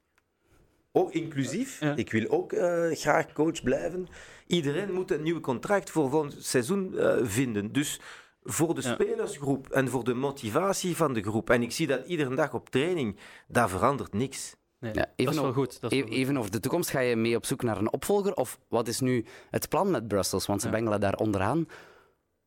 ook 0.91 1.11
inclusief, 1.13 1.79
Ja. 1.79 1.95
ik 1.95 2.11
wil 2.11 2.29
ook 2.29 2.53
eh, 2.53 2.89
graag 2.91 3.33
coach 3.33 3.63
blijven. 3.63 4.07
Iedereen 4.47 4.93
moet 4.93 5.11
een 5.11 5.23
nieuw 5.23 5.39
contract 5.39 5.89
voor 5.89 6.09
volgend 6.09 6.35
seizoen 6.39 6.97
eh, 6.97 7.17
vinden. 7.21 7.71
Dus 7.71 7.99
voor 8.43 8.75
de 8.75 8.81
Ja. 8.81 8.93
spelersgroep 8.93 9.69
en 9.69 9.89
voor 9.89 10.03
de 10.03 10.13
motivatie 10.13 10.95
van 10.95 11.13
de 11.13 11.21
groep. 11.21 11.49
En 11.49 11.61
ik 11.61 11.71
zie 11.71 11.87
dat 11.87 12.05
iedere 12.05 12.35
dag 12.35 12.53
op 12.53 12.69
training, 12.69 13.17
daar 13.47 13.69
verandert 13.69 14.13
niks. 14.13 14.55
Nee, 14.79 14.93
Ja, 14.93 14.99
dat 14.99 15.09
even 15.15 15.31
is 15.33 15.39
wel 15.39 15.47
op- 15.49 15.53
goed. 15.55 15.81
Dat 15.81 15.91
is 15.91 15.97
E- 15.97 16.01
wel 16.01 16.09
goed. 16.09 16.17
Even 16.19 16.37
over 16.37 16.51
de 16.51 16.59
toekomst. 16.59 16.89
Ga 16.89 16.99
je 16.99 17.15
mee 17.15 17.35
op 17.35 17.45
zoek 17.45 17.63
naar 17.63 17.77
een 17.77 17.93
opvolger? 17.93 18.33
Of 18.33 18.59
wat 18.67 18.87
is 18.87 18.99
nu 18.99 19.25
het 19.49 19.69
plan 19.69 19.91
met 19.91 20.07
Brussels? 20.07 20.45
Want 20.45 20.61
ze 20.61 20.67
Ja. 20.67 20.73
bengelen 20.73 20.99
daar 20.99 21.15
onderaan. 21.15 21.67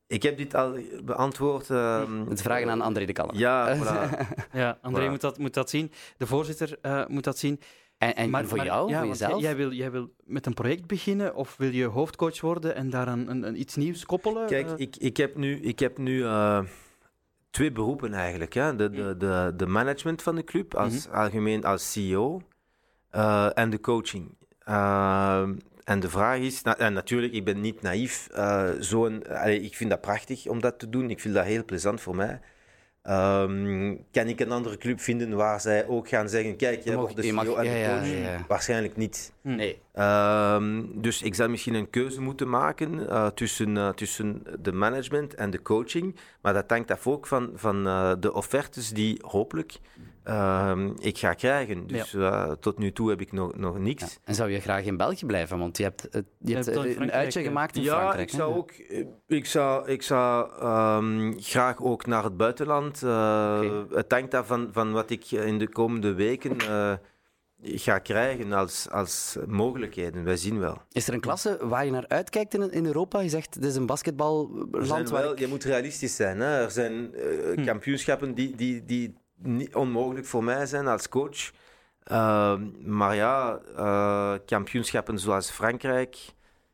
Ik 0.07 0.23
heb 0.23 0.37
dit 0.37 0.55
al 0.55 0.77
beantwoord. 1.05 1.71
ehm, 1.71 2.27
Het 2.29 2.43
vragen 2.43 2.71
aan 2.71 2.81
André 2.81 3.05
de 3.05 3.13
Kalm. 3.13 3.31
Ja, 3.35 3.77
voilà. 3.79 4.27
Ja, 4.53 4.79
André 4.83 5.07
Voilà. 5.07 5.11
moet, 5.11 5.21
dat, 5.21 5.39
moet 5.39 5.55
dat 5.55 5.71
zien. 5.71 5.93
De 6.17 6.27
voorzitter 6.27 6.79
eh, 6.83 7.07
moet 7.07 7.25
dat 7.25 7.39
zien. 7.39 7.61
En, 7.99 8.15
en 8.17 8.31
maar, 8.31 8.45
voor 8.47 8.57
maar- 8.57 8.67
jou, 8.67 8.91
ja, 8.91 8.99
voor 8.99 9.09
jezelf? 9.09 9.31
Jij, 9.33 9.41
jij 9.41 9.57
wil, 9.57 9.73
jij 9.73 9.91
wil 9.91 10.11
met 10.25 10.47
een 10.47 10.55
project 10.55 10.87
beginnen 10.87 11.35
of 11.35 11.57
wil 11.57 11.71
je 11.71 11.85
hoofdcoach 11.85 12.41
worden 12.41 12.75
en 12.75 12.91
daar 12.91 13.09
een, 13.09 13.31
een, 13.31 13.43
een 13.47 13.61
iets 13.61 13.77
nieuws 13.77 14.05
koppelen? 14.07 14.47
Kijk, 14.47 14.67
Eh, 14.67 14.75
ik, 14.77 14.97
ik 14.97 15.17
heb 15.17 15.37
nu, 15.37 15.61
ik 15.61 15.79
heb 15.79 15.99
nu 15.99 16.25
eh, 16.25 16.61
twee 17.51 17.73
beroepen 17.73 18.15
eigenlijk. 18.15 18.53
Hè. 18.55 18.77
De, 18.77 18.91
de, 18.91 19.17
de, 19.17 19.53
de 19.57 19.67
management 19.67 20.23
van 20.23 20.35
de 20.35 20.45
club, 20.45 20.75
als 20.75 21.09
algemeen 21.09 21.65
als 21.65 21.93
CEO, 21.93 22.41
eh, 23.11 23.59
en 23.59 23.71
de 23.71 23.81
coaching. 23.81 24.37
En 25.85 26.01
de 26.01 26.09
vraag 26.09 26.39
is, 26.39 26.63
na- 26.63 26.79
en 26.79 26.93
natuurlijk, 26.93 27.33
ik 27.33 27.45
ben 27.45 27.61
niet 27.61 27.83
naïef. 27.83 28.29
eh, 28.33 28.69
zo'n, 28.79 29.23
ik 29.47 29.77
vind 29.77 29.91
dat 29.91 30.01
prachtig 30.01 30.47
om 30.47 30.61
dat 30.61 30.79
te 30.79 30.89
doen. 30.91 31.11
Ik 31.11 31.21
vind 31.21 31.35
dat 31.35 31.45
heel 31.45 31.65
plezant 31.65 32.01
voor 32.01 32.17
mij. 32.17 32.41
Ehm, 33.03 33.95
kan 34.13 34.27
ik 34.27 34.41
een 34.41 34.51
andere 34.53 34.77
club 34.77 35.01
vinden 35.01 35.37
waar 35.37 35.61
zij 35.61 35.87
ook 35.87 36.09
gaan 36.09 36.29
zeggen: 36.29 36.57
kijk, 36.57 36.83
jij 36.85 36.93
Je 36.93 36.99
wordt 36.99 37.17
de 37.17 37.27
je 37.27 37.33
mag- 37.33 37.45
CEO 37.45 37.55
en 37.57 37.63
de 37.65 37.89
coach? 37.89 38.09
ja, 38.11 38.31
ja. 38.31 38.45
Waarschijnlijk 38.49 38.97
niet. 38.97 39.33
Nee. 39.41 39.79
Ehm, 39.93 40.83
dus 40.95 41.23
ik 41.23 41.35
zal 41.35 41.49
misschien 41.49 41.75
een 41.75 41.91
keuze 41.91 42.21
moeten 42.21 42.49
maken 42.49 43.09
eh, 43.09 43.27
tussen, 43.27 43.77
eh, 43.77 43.89
tussen 43.89 44.43
de 44.61 44.73
management 44.73 45.35
en 45.35 45.51
de 45.51 45.63
coaching. 45.63 46.17
Maar 46.43 46.53
dat 46.53 46.65
hangt 46.71 46.91
af 46.91 47.07
ook 47.07 47.27
van, 47.27 47.51
van 47.55 47.85
de 48.21 48.33
offertes 48.33 48.91
die 48.91 49.19
hopelijk 49.27 49.73
ehm, 50.25 50.91
ik 51.01 51.19
ga 51.19 51.33
krijgen. 51.35 51.87
Dus 51.87 52.15
eh, 52.15 52.51
tot 52.53 52.79
nu 52.79 52.93
toe 52.93 53.09
heb 53.11 53.21
ik 53.21 53.33
nog, 53.33 53.57
nog 53.57 53.79
niks. 53.79 54.03
Ja. 54.03 54.09
En 54.25 54.35
zou 54.35 54.51
je 54.51 54.61
graag 54.61 54.85
in 54.85 54.97
België 54.97 55.27
blijven? 55.27 55.59
Want 55.59 55.77
je 55.77 55.83
hebt, 55.83 56.03
het- 56.11 56.25
je 56.39 56.55
hebt 56.55 56.69
eh, 56.69 56.75
een 56.75 56.81
Frankrijk, 56.83 57.13
uitje 57.13 57.41
eh, 57.41 57.47
gemaakt 57.47 57.77
in 57.77 57.83
Ja, 57.83 57.95
Frankrijk. 57.99 58.23
ik 58.23 58.31
hè? 58.31 58.37
zou 58.37 58.55
ook, 58.55 58.71
eh, 58.71 59.05
ik 59.27 59.47
zou, 59.47 59.89
ik 59.89 60.03
zou 60.03 60.51
ehm, 60.61 61.33
graag 61.37 61.83
ook 61.83 62.07
naar 62.07 62.25
het 62.25 62.37
buitenland. 62.37 63.03
eh. 63.03 63.61
Het 63.91 64.13
hangt 64.13 64.35
af 64.35 64.47
van, 64.47 64.69
van 64.73 64.93
wat 64.93 65.11
ik 65.11 65.31
in 65.31 65.59
de 65.59 65.69
komende 65.69 66.15
weken 66.15 66.59
eh, 66.59 66.93
ga 67.63 67.99
krijgen 67.99 68.53
als, 68.53 68.89
als 68.91 69.37
mogelijkheden. 69.47 70.25
Wij 70.25 70.37
zien 70.37 70.59
wel. 70.59 70.83
Is 70.93 71.09
er 71.09 71.15
een 71.15 71.21
klasse 71.21 71.59
waar 71.63 71.85
je 71.85 71.91
naar 71.91 72.09
uitkijkt 72.09 72.55
in, 72.55 72.71
in 72.71 72.87
Europa? 72.87 73.21
Je 73.21 73.29
zegt, 73.29 73.55
dit 73.55 73.71
is 73.71 73.77
een 73.77 73.87
basketballand 73.87 75.11
waar 75.11 75.31
ik- 75.31 75.39
Je 75.39 75.47
moet 75.47 75.65
realistisch 75.65 76.17
zijn. 76.17 76.41
Hè. 76.41 76.63
Er 76.63 76.71
zijn 76.71 77.15
eh, 77.15 77.65
kampioenschappen 77.67 78.35
die, 78.35 78.57
die, 78.57 78.85
die 78.85 79.15
niet 79.47 79.75
onmogelijk 79.75 80.27
voor 80.27 80.45
mij 80.45 80.67
zijn 80.67 80.87
als 80.87 81.09
coach. 81.09 81.51
Ehm, 82.03 82.63
maar 82.97 83.15
ja, 83.15 83.61
eh, 83.77 84.35
kampioenschappen 84.47 85.19
zoals 85.19 85.51
Frankrijk, 85.51 86.17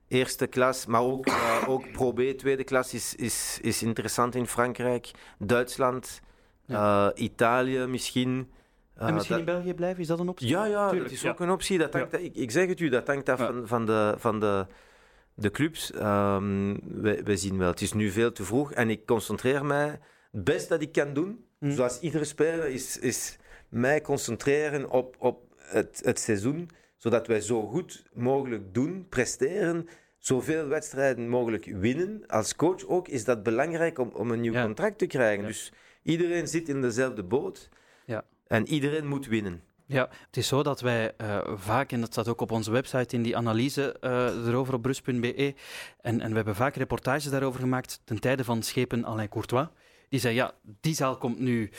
eerste 0.08 0.46
klas, 0.46 0.86
maar 0.86 1.00
ook, 1.02 1.26
eh, 1.26 1.64
ook 1.68 1.92
Pro 1.92 2.12
B, 2.12 2.20
tweede 2.20 2.64
klas, 2.64 2.94
is, 2.94 3.14
is, 3.14 3.58
is 3.62 3.82
interessant 3.82 4.34
in 4.34 4.46
Frankrijk. 4.46 5.10
Duitsland, 5.38 6.20
eh, 6.66 7.08
Italië 7.14 7.86
misschien. 7.86 8.50
En 8.96 9.14
misschien 9.14 9.36
dat- 9.38 9.46
in 9.48 9.54
België 9.54 9.74
blijven, 9.74 10.00
is 10.00 10.06
dat 10.06 10.18
een 10.18 10.28
optie? 10.28 10.48
ja, 10.48 10.64
ja 10.64 10.84
Tuurlijk, 10.88 11.08
dat 11.08 11.18
is 11.18 11.22
ja. 11.22 11.30
ook 11.30 11.40
een 11.40 11.50
optie. 11.50 11.78
Dat 11.78 11.92
hangt, 11.92 12.12
ik, 12.12 12.34
ik 12.36 12.50
zeg 12.50 12.68
het 12.68 12.80
u, 12.80 12.88
dat 12.88 13.06
hangt 13.06 13.28
af 13.28 13.38
van, 13.38 13.66
van, 13.66 13.86
de, 13.86 14.14
van 14.16 14.40
de, 14.40 14.66
de 15.34 15.50
clubs. 15.50 15.92
Ehm 15.92 16.76
wij, 17.02 17.24
wij 17.24 17.36
zien 17.36 17.58
wel, 17.58 17.70
het 17.70 17.80
is 17.80 17.92
nu 17.92 18.10
veel 18.10 18.32
te 18.32 18.44
vroeg 18.44 18.72
en 18.72 18.90
ik 18.90 19.06
concentreer 19.06 19.64
mij. 19.64 19.98
Het 20.32 20.44
beste 20.44 20.68
dat 20.68 20.82
ik 20.82 20.92
kan 20.92 21.12
doen, 21.12 21.44
Hm. 21.60 21.70
zoals 21.70 22.00
iedere 22.00 22.24
speler, 22.24 22.66
is, 22.68 22.98
is 22.98 23.36
mij 23.68 24.00
concentreren 24.00 24.90
op, 24.90 25.16
op 25.18 25.42
het, 25.56 26.00
het 26.04 26.20
seizoen, 26.20 26.68
zodat 26.96 27.26
wij 27.26 27.40
zo 27.40 27.66
goed 27.66 28.04
mogelijk 28.12 28.74
doen, 28.74 29.06
presteren, 29.08 29.88
zoveel 30.18 30.66
wedstrijden 30.66 31.28
mogelijk 31.28 31.64
winnen. 31.64 32.22
Als 32.26 32.56
coach 32.56 32.86
ook 32.86 33.08
is 33.08 33.24
dat 33.24 33.42
belangrijk 33.42 33.98
om, 33.98 34.10
om 34.14 34.30
een 34.30 34.40
nieuw 34.40 34.52
Ja. 34.52 34.64
contract 34.64 34.98
te 34.98 35.06
krijgen. 35.06 35.40
Ja. 35.42 35.46
Dus 35.48 35.72
iedereen 36.02 36.48
zit 36.48 36.68
in 36.68 36.80
dezelfde 36.80 37.22
boot 37.22 37.68
Ja. 38.04 38.24
en 38.46 38.68
iedereen 38.68 39.06
moet 39.06 39.26
winnen. 39.26 39.62
Ja, 39.86 40.08
het 40.26 40.36
is 40.36 40.48
zo 40.48 40.62
dat 40.62 40.80
wij 40.80 41.14
eh, 41.16 41.38
vaak, 41.54 41.92
en 41.92 42.00
dat 42.00 42.12
staat 42.12 42.28
ook 42.28 42.40
op 42.40 42.50
onze 42.50 42.70
website 42.70 43.16
in 43.16 43.22
die 43.22 43.36
analyse 43.36 43.96
eh, 44.00 44.46
erover 44.46 44.74
op 44.74 44.82
brus.be, 44.82 45.54
en, 46.00 46.20
en 46.20 46.28
we 46.30 46.36
hebben 46.36 46.54
vaak 46.54 46.74
reportages 46.76 47.30
daarover 47.30 47.60
gemaakt 47.60 48.00
ten 48.04 48.20
tijde 48.20 48.44
van 48.44 48.62
schepen 48.62 49.04
Alain 49.04 49.28
Courtois. 49.28 49.66
Die 50.10 50.20
zei, 50.20 50.34
ja, 50.34 50.52
die 50.80 50.94
zaal 50.94 51.16
komt 51.16 51.38
nu 51.38 51.70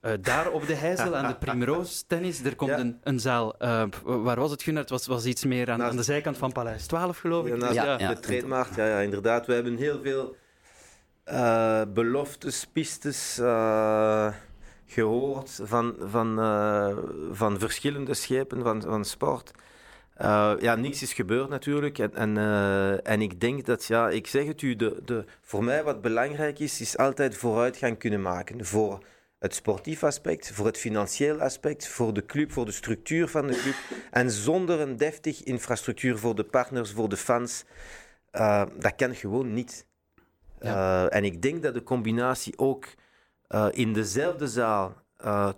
eh, 0.00 0.12
daar 0.20 0.50
op 0.50 0.66
de 0.66 0.74
Heizel 0.74 1.16
aan 1.16 1.28
de 1.28 1.36
Primrose 1.36 2.06
tennis. 2.06 2.44
Er 2.44 2.56
komt 2.56 2.70
Ja. 2.70 2.78
een, 2.78 2.98
een 3.02 3.20
zaal, 3.20 3.58
eh, 3.58 3.84
waar 4.04 4.40
was 4.40 4.50
het, 4.50 4.62
Gunnar? 4.62 4.82
Het 4.82 4.90
was, 4.90 5.06
was 5.06 5.24
iets 5.24 5.44
meer 5.44 5.70
aan, 5.70 5.78
Naast- 5.78 5.90
aan 5.90 5.96
de 5.96 6.02
zijkant 6.02 6.36
van 6.38 6.52
Paleis 6.52 6.86
12, 6.86 7.18
geloof 7.18 7.46
ik. 7.46 7.60
Ja, 7.62 7.72
Ja, 7.72 7.98
ja. 7.98 8.08
de 8.14 8.20
trainmarkt, 8.20 8.74
ja, 8.74 8.86
ja, 8.86 8.98
inderdaad. 8.98 9.46
We 9.46 9.54
hebben 9.54 9.76
heel 9.76 10.00
veel 10.02 10.36
eh, 11.24 11.82
beloftes, 11.94 12.66
pistes 12.72 13.38
eh, 13.38 14.32
gehoord 14.86 15.60
van, 15.62 15.94
van, 16.00 16.36
van 17.32 17.58
verschillende 17.58 18.14
schepen 18.14 18.62
van, 18.62 18.82
van 18.82 19.04
sport. 19.04 19.50
Eh, 20.22 20.52
ja, 20.60 20.74
niks 20.74 21.02
is 21.02 21.12
gebeurd 21.12 21.48
natuurlijk. 21.48 21.98
En, 21.98 22.14
en, 22.14 22.36
eh, 22.36 23.12
en 23.12 23.20
ik 23.20 23.40
denk 23.40 23.66
dat, 23.66 23.84
ja, 23.84 24.10
ik 24.10 24.26
zeg 24.26 24.46
het 24.46 24.62
u, 24.62 24.76
de, 24.76 25.00
de, 25.04 25.24
voor 25.40 25.64
mij 25.64 25.84
wat 25.84 26.00
belangrijk 26.00 26.58
is, 26.58 26.80
is 26.80 26.96
altijd 26.96 27.36
vooruitgang 27.36 27.98
kunnen 27.98 28.22
maken. 28.22 28.64
Voor 28.64 29.04
het 29.38 29.54
sportief 29.54 30.04
aspect, 30.04 30.52
voor 30.52 30.66
het 30.66 30.78
financieel 30.78 31.40
aspect, 31.40 31.88
voor 31.88 32.14
de 32.14 32.26
club, 32.26 32.52
voor 32.52 32.64
de 32.64 32.72
structuur 32.72 33.28
van 33.28 33.46
de 33.46 33.56
club. 33.56 33.74
En 34.10 34.30
zonder 34.30 34.80
een 34.80 34.96
deftig 34.96 35.42
infrastructuur 35.42 36.18
voor 36.18 36.34
de 36.34 36.44
partners, 36.44 36.90
voor 36.92 37.08
de 37.08 37.16
fans, 37.16 37.64
eh, 38.30 38.64
dat 38.78 38.94
kan 38.96 39.14
gewoon 39.14 39.52
niet. 39.52 39.86
En 40.58 41.24
ik 41.24 41.42
denk 41.42 41.62
dat 41.62 41.74
de 41.74 41.82
combinatie 41.82 42.58
ook 42.58 42.86
in 43.70 43.92
dezelfde 43.92 44.46
zaal 44.48 44.94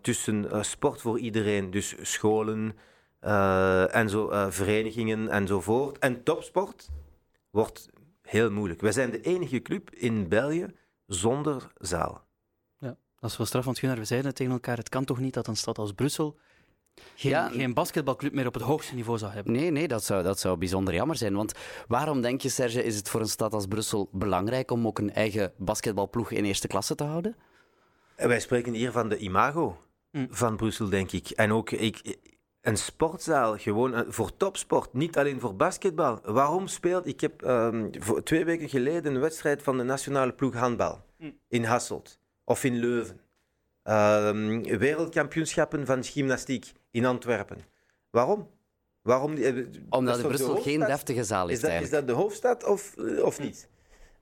tussen 0.00 0.64
sport 0.64 1.00
voor 1.00 1.18
iedereen, 1.18 1.70
dus 1.70 1.94
scholen 2.00 2.76
eh, 3.24 3.94
en 3.94 4.08
zo, 4.10 4.28
eh, 4.28 4.46
verenigingen 4.50 5.28
enzovoort, 5.28 5.98
en 5.98 6.22
topsport, 6.22 6.88
wordt 7.50 7.88
heel 8.22 8.50
moeilijk. 8.50 8.80
Wij 8.80 8.92
zijn 8.92 9.10
de 9.10 9.20
enige 9.20 9.62
club 9.62 9.90
in 9.90 10.28
België 10.28 10.66
zonder 11.06 11.72
zaal. 11.78 12.22
Dat 13.20 13.32
is 13.32 13.38
wel 13.38 13.46
straf, 13.46 13.64
want 13.64 13.78
Gunnar, 13.78 13.98
we 13.98 14.04
zeiden 14.04 14.28
het 14.28 14.36
tegen 14.38 14.52
elkaar, 14.52 14.76
het 14.76 14.88
kan 14.88 15.04
toch 15.04 15.18
niet 15.18 15.34
dat 15.34 15.46
een 15.46 15.56
stad 15.56 15.78
als 15.78 15.92
Brussel 15.92 16.36
geen, 17.14 17.30
Ja. 17.30 17.48
geen 17.48 17.74
basketbalclub 17.74 18.32
meer 18.32 18.46
op 18.46 18.54
het 18.54 18.62
hoogste 18.62 18.94
niveau 18.94 19.18
zou 19.18 19.32
hebben? 19.32 19.52
Nee, 19.52 19.70
nee, 19.70 19.88
dat 19.88 20.04
zou, 20.04 20.22
dat 20.22 20.38
zou 20.38 20.56
bijzonder 20.58 20.94
jammer 20.94 21.16
zijn. 21.16 21.34
Want 21.34 21.52
waarom 21.88 22.20
denk 22.20 22.40
je, 22.40 22.48
Serge, 22.48 22.84
is 22.84 22.96
het 22.96 23.08
voor 23.08 23.20
een 23.20 23.28
stad 23.28 23.52
als 23.52 23.66
Brussel 23.66 24.08
belangrijk 24.12 24.70
om 24.70 24.86
ook 24.86 24.98
een 24.98 25.12
eigen 25.12 25.52
basketbalploeg 25.56 26.30
in 26.30 26.44
eerste 26.44 26.66
klasse 26.66 26.94
te 26.94 27.04
houden? 27.04 27.36
En 28.16 28.28
wij 28.28 28.40
spreken 28.40 28.72
hier 28.72 28.92
van 28.92 29.08
de 29.08 29.16
imago 29.18 29.76
Hm. 30.10 30.26
van 30.30 30.56
Brussel, 30.56 30.88
denk 30.88 31.12
ik. 31.12 31.30
En 31.30 31.52
ook 31.52 31.70
ik, 31.70 32.16
een 32.64 32.76
sportzaal, 32.76 33.56
gewoon 33.58 33.94
eh, 33.94 34.00
voor 34.08 34.36
topsport, 34.36 34.92
niet 34.92 35.18
alleen 35.18 35.40
voor 35.40 35.56
basketbal. 35.56 36.18
Waarom 36.24 36.66
speelt... 36.66 37.06
Ik 37.06 37.20
heb 37.20 37.42
ehm, 37.42 37.88
voor 37.98 38.22
twee 38.22 38.44
weken 38.44 38.68
geleden 38.68 39.14
een 39.14 39.20
wedstrijd 39.20 39.62
van 39.62 39.76
de 39.76 39.82
nationale 39.82 40.32
ploeg 40.32 40.54
handbal 40.54 41.04
Hm. 41.18 41.30
in 41.48 41.64
Hasselt 41.64 42.18
of 42.44 42.64
in 42.64 42.74
Leuven. 42.76 43.20
Ehm, 43.82 44.62
wereldkampioenschappen 44.78 45.86
van 45.86 46.04
gymnastiek 46.04 46.72
in 46.90 47.04
Antwerpen. 47.04 47.58
Waarom? 48.10 48.50
Waarom 49.02 49.34
die- 49.34 49.44
eh, 49.44 49.54
dat 49.54 49.66
Omdat 49.90 50.16
de 50.20 50.26
Brussel 50.26 50.56
geen 50.56 50.80
deftige 50.80 51.24
zaal 51.24 51.48
is, 51.48 51.54
Is 51.54 51.60
dat, 51.60 51.82
is 51.82 51.90
dat 51.90 52.06
de 52.06 52.12
hoofdstad 52.12 52.64
of, 52.64 52.94
eh, 52.96 53.24
of 53.24 53.40
niet? 53.40 53.68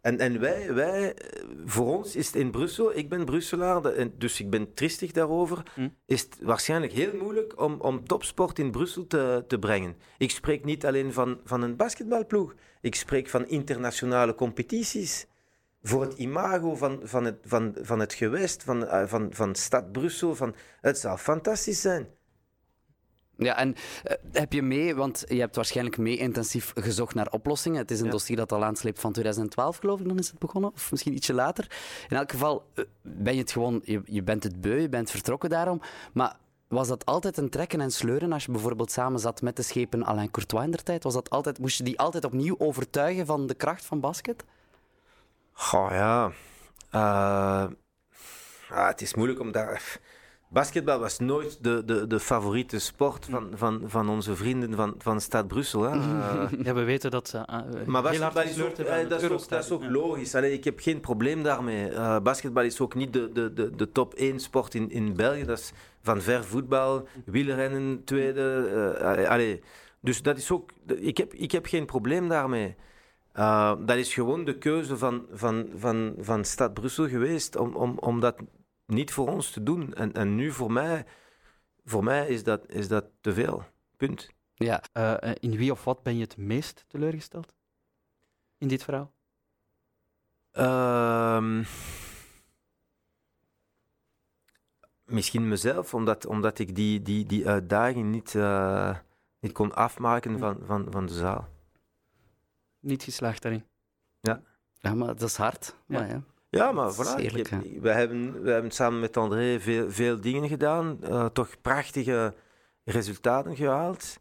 En, 0.02 0.18
en 0.18 0.40
wij, 0.40 0.74
wij, 0.74 1.14
eh, 1.14 1.42
voor 1.64 1.96
ons 1.96 2.16
is 2.16 2.26
het 2.26 2.36
in 2.36 2.50
Brussel, 2.50 2.96
ik 2.96 3.08
ben 3.08 3.24
Brusselaar, 3.24 4.08
dus 4.18 4.40
ik 4.40 4.50
ben 4.50 4.74
tristig 4.74 5.12
daarover, 5.12 5.62
Hm. 5.74 5.88
is 6.06 6.20
het 6.20 6.38
waarschijnlijk 6.40 6.92
heel 6.92 7.16
moeilijk 7.16 7.60
om, 7.60 7.80
om 7.80 8.06
topsport 8.06 8.58
in 8.58 8.70
Brussel 8.70 9.06
te, 9.06 9.44
te 9.46 9.58
brengen. 9.58 9.96
Ik 10.18 10.30
spreek 10.30 10.64
niet 10.64 10.86
alleen 10.86 11.12
van, 11.12 11.40
van 11.44 11.62
een 11.62 11.76
basketbalploeg, 11.76 12.54
ik 12.80 12.94
spreek 12.94 13.28
van 13.28 13.48
internationale 13.48 14.34
competities. 14.34 15.26
Voor 15.82 16.00
het 16.00 16.14
imago 16.18 16.74
van, 16.74 17.00
van, 17.02 17.24
het, 17.24 17.38
van, 17.44 17.74
van 17.80 18.00
het 18.00 18.12
gewest, 18.12 18.62
van, 18.62 18.86
eh, 18.86 19.06
van, 19.06 19.28
van 19.32 19.54
stad 19.54 19.92
Brussel, 19.92 20.34
van, 20.34 20.54
het 20.80 20.98
zou 20.98 21.18
fantastisch 21.18 21.80
zijn. 21.80 22.08
Ja, 23.36 23.56
en 23.56 23.74
eh, 24.04 24.16
heb 24.32 24.52
je 24.52 24.62
mee, 24.62 24.94
want 24.94 25.24
je 25.28 25.40
hebt 25.40 25.56
waarschijnlijk 25.56 25.98
mee 25.98 26.16
intensief 26.16 26.72
gezocht 26.74 27.14
naar 27.14 27.30
oplossingen. 27.30 27.78
Het 27.78 27.90
is 27.90 27.98
een 27.98 28.04
Ja. 28.04 28.10
dossier 28.10 28.36
dat 28.36 28.52
al 28.52 28.64
aansleept 28.64 29.00
van 29.00 29.12
2012, 29.12 29.76
geloof 29.76 30.00
ik, 30.00 30.08
dan 30.08 30.18
is 30.18 30.28
het 30.28 30.38
begonnen. 30.38 30.72
Of 30.74 30.90
misschien 30.90 31.14
ietsje 31.14 31.34
later. 31.34 31.70
In 32.08 32.16
elk 32.16 32.30
geval 32.30 32.64
eh, 32.74 32.84
ben 33.02 33.34
je 33.34 33.40
het 33.40 33.52
gewoon, 33.52 33.80
je, 33.84 34.02
je 34.04 34.22
bent 34.22 34.42
het 34.42 34.60
beu, 34.60 34.80
je 34.80 34.88
bent 34.88 35.10
vertrokken 35.10 35.50
daarom. 35.50 35.80
Maar 36.12 36.36
was 36.68 36.88
dat 36.88 37.06
altijd 37.06 37.36
een 37.36 37.48
trekken 37.50 37.80
en 37.80 37.90
sleuren 37.90 38.32
als 38.32 38.44
je 38.44 38.50
bijvoorbeeld 38.52 38.90
samen 38.90 39.20
zat 39.20 39.42
met 39.42 39.56
de 39.56 39.62
schepen 39.62 40.04
Alain 40.04 40.30
Courtois 40.30 40.64
in 40.64 40.70
der 40.70 40.82
tijd? 40.82 41.02
Was 41.02 41.14
dat 41.14 41.30
altijd, 41.30 41.58
moest 41.58 41.78
je 41.78 41.84
die 41.84 41.98
altijd 41.98 42.24
opnieuw 42.24 42.54
overtuigen 42.58 43.26
van 43.26 43.46
de 43.46 43.54
kracht 43.54 43.84
van 43.84 44.00
basket? 44.00 44.44
Goh, 45.52 45.90
ja. 45.90 46.26
Uh, 46.94 47.70
ah, 48.70 48.86
het 48.86 49.00
is 49.00 49.14
moeilijk 49.14 49.40
om 49.40 49.52
daar... 49.52 50.00
Basketbal 50.52 50.98
was 50.98 51.18
nooit 51.18 51.58
de, 51.60 51.84
de, 51.84 52.06
de 52.06 52.20
favoriete 52.20 52.78
sport 52.78 53.26
van, 53.30 53.50
van, 53.54 53.82
van 53.84 54.08
onze 54.08 54.36
vrienden 54.36 54.74
van, 54.74 54.94
van 54.98 55.20
Stad 55.20 55.48
Brussel. 55.48 55.82
Hè. 55.82 55.96
Uh, 55.96 56.44
ja, 56.64 56.74
we 56.74 56.82
weten 56.82 57.10
dat 57.10 57.28
ze 57.28 57.36
uh, 57.36 57.86
maar 57.86 58.02
basketbal 58.02 58.42
is 58.42 58.60
ook, 58.60 58.76
dat, 59.08 59.22
is 59.22 59.30
ook, 59.30 59.48
dat 59.48 59.64
is 59.64 59.70
ook 59.70 59.84
logisch. 59.84 60.34
Allee, 60.34 60.52
ik 60.52 60.64
heb 60.64 60.80
geen 60.80 61.00
probleem 61.00 61.42
daarmee. 61.42 61.90
Uh, 61.90 62.20
basketbal 62.20 62.62
is 62.62 62.80
ook 62.80 62.94
niet 62.94 63.12
de, 63.12 63.32
de, 63.32 63.52
de, 63.52 63.70
de 63.70 63.92
top 63.92 64.14
1 64.14 64.40
sport 64.40 64.74
in, 64.74 64.90
in 64.90 65.16
België. 65.16 65.44
Dat 65.44 65.58
is 65.58 65.72
van 66.02 66.20
ver 66.20 66.44
voetbal, 66.44 67.08
wielrennen, 67.24 68.04
tweede. 68.04 68.68
Uh, 69.00 69.30
allee. 69.30 69.60
Dus 70.00 70.22
dat 70.22 70.36
is 70.36 70.50
ook... 70.50 70.70
Ik 70.86 71.16
heb, 71.16 71.34
ik 71.34 71.52
heb 71.52 71.66
geen 71.66 71.86
probleem 71.86 72.28
daarmee. 72.28 72.74
Uh, 73.36 73.72
dat 73.84 73.96
is 73.96 74.14
gewoon 74.14 74.44
de 74.44 74.58
keuze 74.58 74.96
van, 74.96 75.26
van, 75.32 75.66
van, 75.76 76.14
van 76.18 76.44
Stad 76.44 76.74
Brussel 76.74 77.08
geweest 77.08 77.56
om, 77.56 77.74
om, 77.74 77.98
om 77.98 78.20
dat 78.20 78.34
niet 78.92 79.12
voor 79.12 79.28
ons 79.28 79.50
te 79.50 79.62
doen. 79.62 79.94
En, 79.94 80.12
en 80.12 80.34
nu 80.34 80.52
voor 80.52 80.72
mij, 80.72 81.06
voor 81.84 82.04
mij 82.04 82.28
is, 82.28 82.44
dat, 82.44 82.68
is 82.68 82.88
dat 82.88 83.04
te 83.20 83.32
veel. 83.32 83.64
Punt. 83.96 84.30
Ja. 84.54 84.82
Uh, 84.94 85.32
in 85.40 85.56
wie 85.56 85.72
of 85.72 85.84
wat 85.84 86.02
ben 86.02 86.16
je 86.16 86.22
het 86.22 86.36
meest 86.36 86.84
teleurgesteld? 86.88 87.54
In 88.58 88.68
dit 88.68 88.82
verhaal? 88.82 89.12
Uh, 90.52 91.64
misschien 95.04 95.48
mezelf, 95.48 95.94
omdat, 95.94 96.26
omdat 96.26 96.58
ik 96.58 96.74
die, 96.74 97.02
die, 97.02 97.26
die 97.26 97.48
uitdaging 97.48 98.10
niet, 98.10 98.34
uh, 98.34 98.98
niet 99.38 99.52
kon 99.52 99.74
afmaken 99.74 100.38
van, 100.38 100.58
van, 100.64 100.86
van 100.90 101.06
de 101.06 101.14
zaal. 101.14 101.48
Niet 102.80 103.02
geslaagd 103.02 103.42
daarin. 103.42 103.64
Ja. 104.20 104.42
Ja, 104.78 104.94
maar 104.94 105.06
dat 105.06 105.22
is 105.22 105.36
hard. 105.36 105.76
Ja. 105.86 105.98
Maar 105.98 106.08
ja. 106.08 106.22
Ja, 106.58 106.72
maar 106.72 106.94
voilà. 106.94 107.20
Eerlijk, 107.20 107.50
heb, 107.50 107.62
we, 107.80 107.90
hebben, 107.90 108.42
we 108.42 108.50
hebben 108.50 108.70
samen 108.70 109.00
met 109.00 109.16
André 109.16 109.60
veel, 109.60 109.90
veel 109.90 110.20
dingen 110.20 110.48
gedaan, 110.48 110.98
uh, 111.02 111.26
toch 111.26 111.60
prachtige 111.62 112.34
resultaten 112.84 113.56
gehaald. 113.56 114.18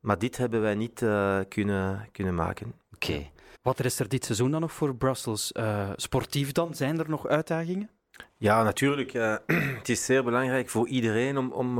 Maar 0.00 0.18
dit 0.18 0.36
hebben 0.36 0.60
wij 0.60 0.74
niet 0.74 1.00
uh, 1.00 1.38
kunnen, 1.48 2.08
kunnen 2.12 2.34
maken. 2.34 2.74
Oké. 2.94 3.06
Okay. 3.10 3.30
Wat 3.62 3.84
is 3.84 3.98
er 3.98 4.08
dit 4.08 4.24
seizoen 4.24 4.50
dan 4.50 4.60
nog 4.60 4.72
voor 4.72 4.96
Brussels? 4.96 5.52
Uh, 5.52 5.90
sportief 5.96 6.52
dan? 6.52 6.74
Zijn 6.74 6.98
er 6.98 7.08
nog 7.08 7.26
uitdagingen? 7.26 7.90
Ja, 8.36 8.62
natuurlijk. 8.62 9.12
het 9.78 9.88
is 9.88 10.04
zeer 10.04 10.24
belangrijk 10.24 10.68
voor 10.68 10.88
iedereen 10.88 11.38
om, 11.38 11.52
om, 11.52 11.78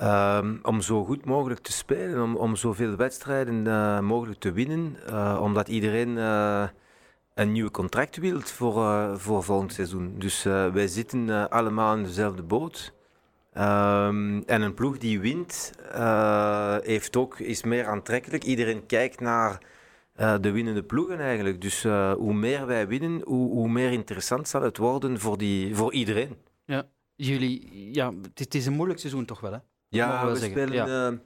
um, 0.00 0.58
om 0.62 0.80
zo 0.80 1.04
goed 1.04 1.24
mogelijk 1.24 1.60
te 1.60 1.72
spelen, 1.72 2.22
om, 2.22 2.36
om 2.36 2.56
zoveel 2.56 2.96
wedstrijden 2.96 4.04
mogelijk 4.04 4.40
te 4.40 4.52
winnen. 4.52 4.96
omdat 5.40 5.68
iedereen 5.68 6.18
een 7.40 7.52
nieuw 7.52 7.70
contract 7.70 8.16
wilt 8.16 8.50
voor, 8.50 8.76
uh, 8.76 9.14
voor 9.16 9.42
volgend 9.44 9.72
seizoen. 9.72 10.14
Dus 10.18 10.44
uh, 10.44 10.72
wij 10.72 10.86
zitten 10.86 11.28
uh, 11.28 11.46
allemaal 11.46 11.96
in 11.96 12.02
dezelfde 12.02 12.42
boot. 12.42 12.92
Um, 13.54 14.42
en 14.44 14.62
een 14.62 14.74
ploeg 14.74 14.98
die 14.98 15.20
wint, 15.20 15.72
heeft 16.82 17.16
ook, 17.16 17.38
is 17.38 17.62
meer 17.62 17.86
aantrekkelijk. 17.86 18.44
Iedereen 18.44 18.86
kijkt 18.86 19.20
naar 19.20 19.58
de 20.40 20.50
winnende 20.50 20.82
ploegen 20.82 21.20
eigenlijk. 21.20 21.60
Dus 21.60 21.82
hoe 22.16 22.34
meer 22.34 22.66
wij 22.66 22.88
winnen, 22.88 23.20
hoe, 23.24 23.50
hoe, 23.50 23.68
meer 23.68 23.92
interessant 23.92 24.48
zal 24.48 24.62
het 24.62 24.76
worden 24.76 25.20
voor, 25.20 25.38
die, 25.38 25.74
voor 25.76 25.92
iedereen. 25.92 26.36
Ja, 26.64 26.88
jullie, 27.14 27.88
ja, 27.94 28.12
het 28.34 28.54
is 28.54 28.66
een 28.66 28.72
moeilijk 28.72 29.00
seizoen 29.00 29.24
toch 29.24 29.40
wel, 29.40 29.52
hè? 29.52 29.58
Ja, 29.88 30.26
we, 30.26 30.32
we 30.32 30.38
spelen 30.38 31.20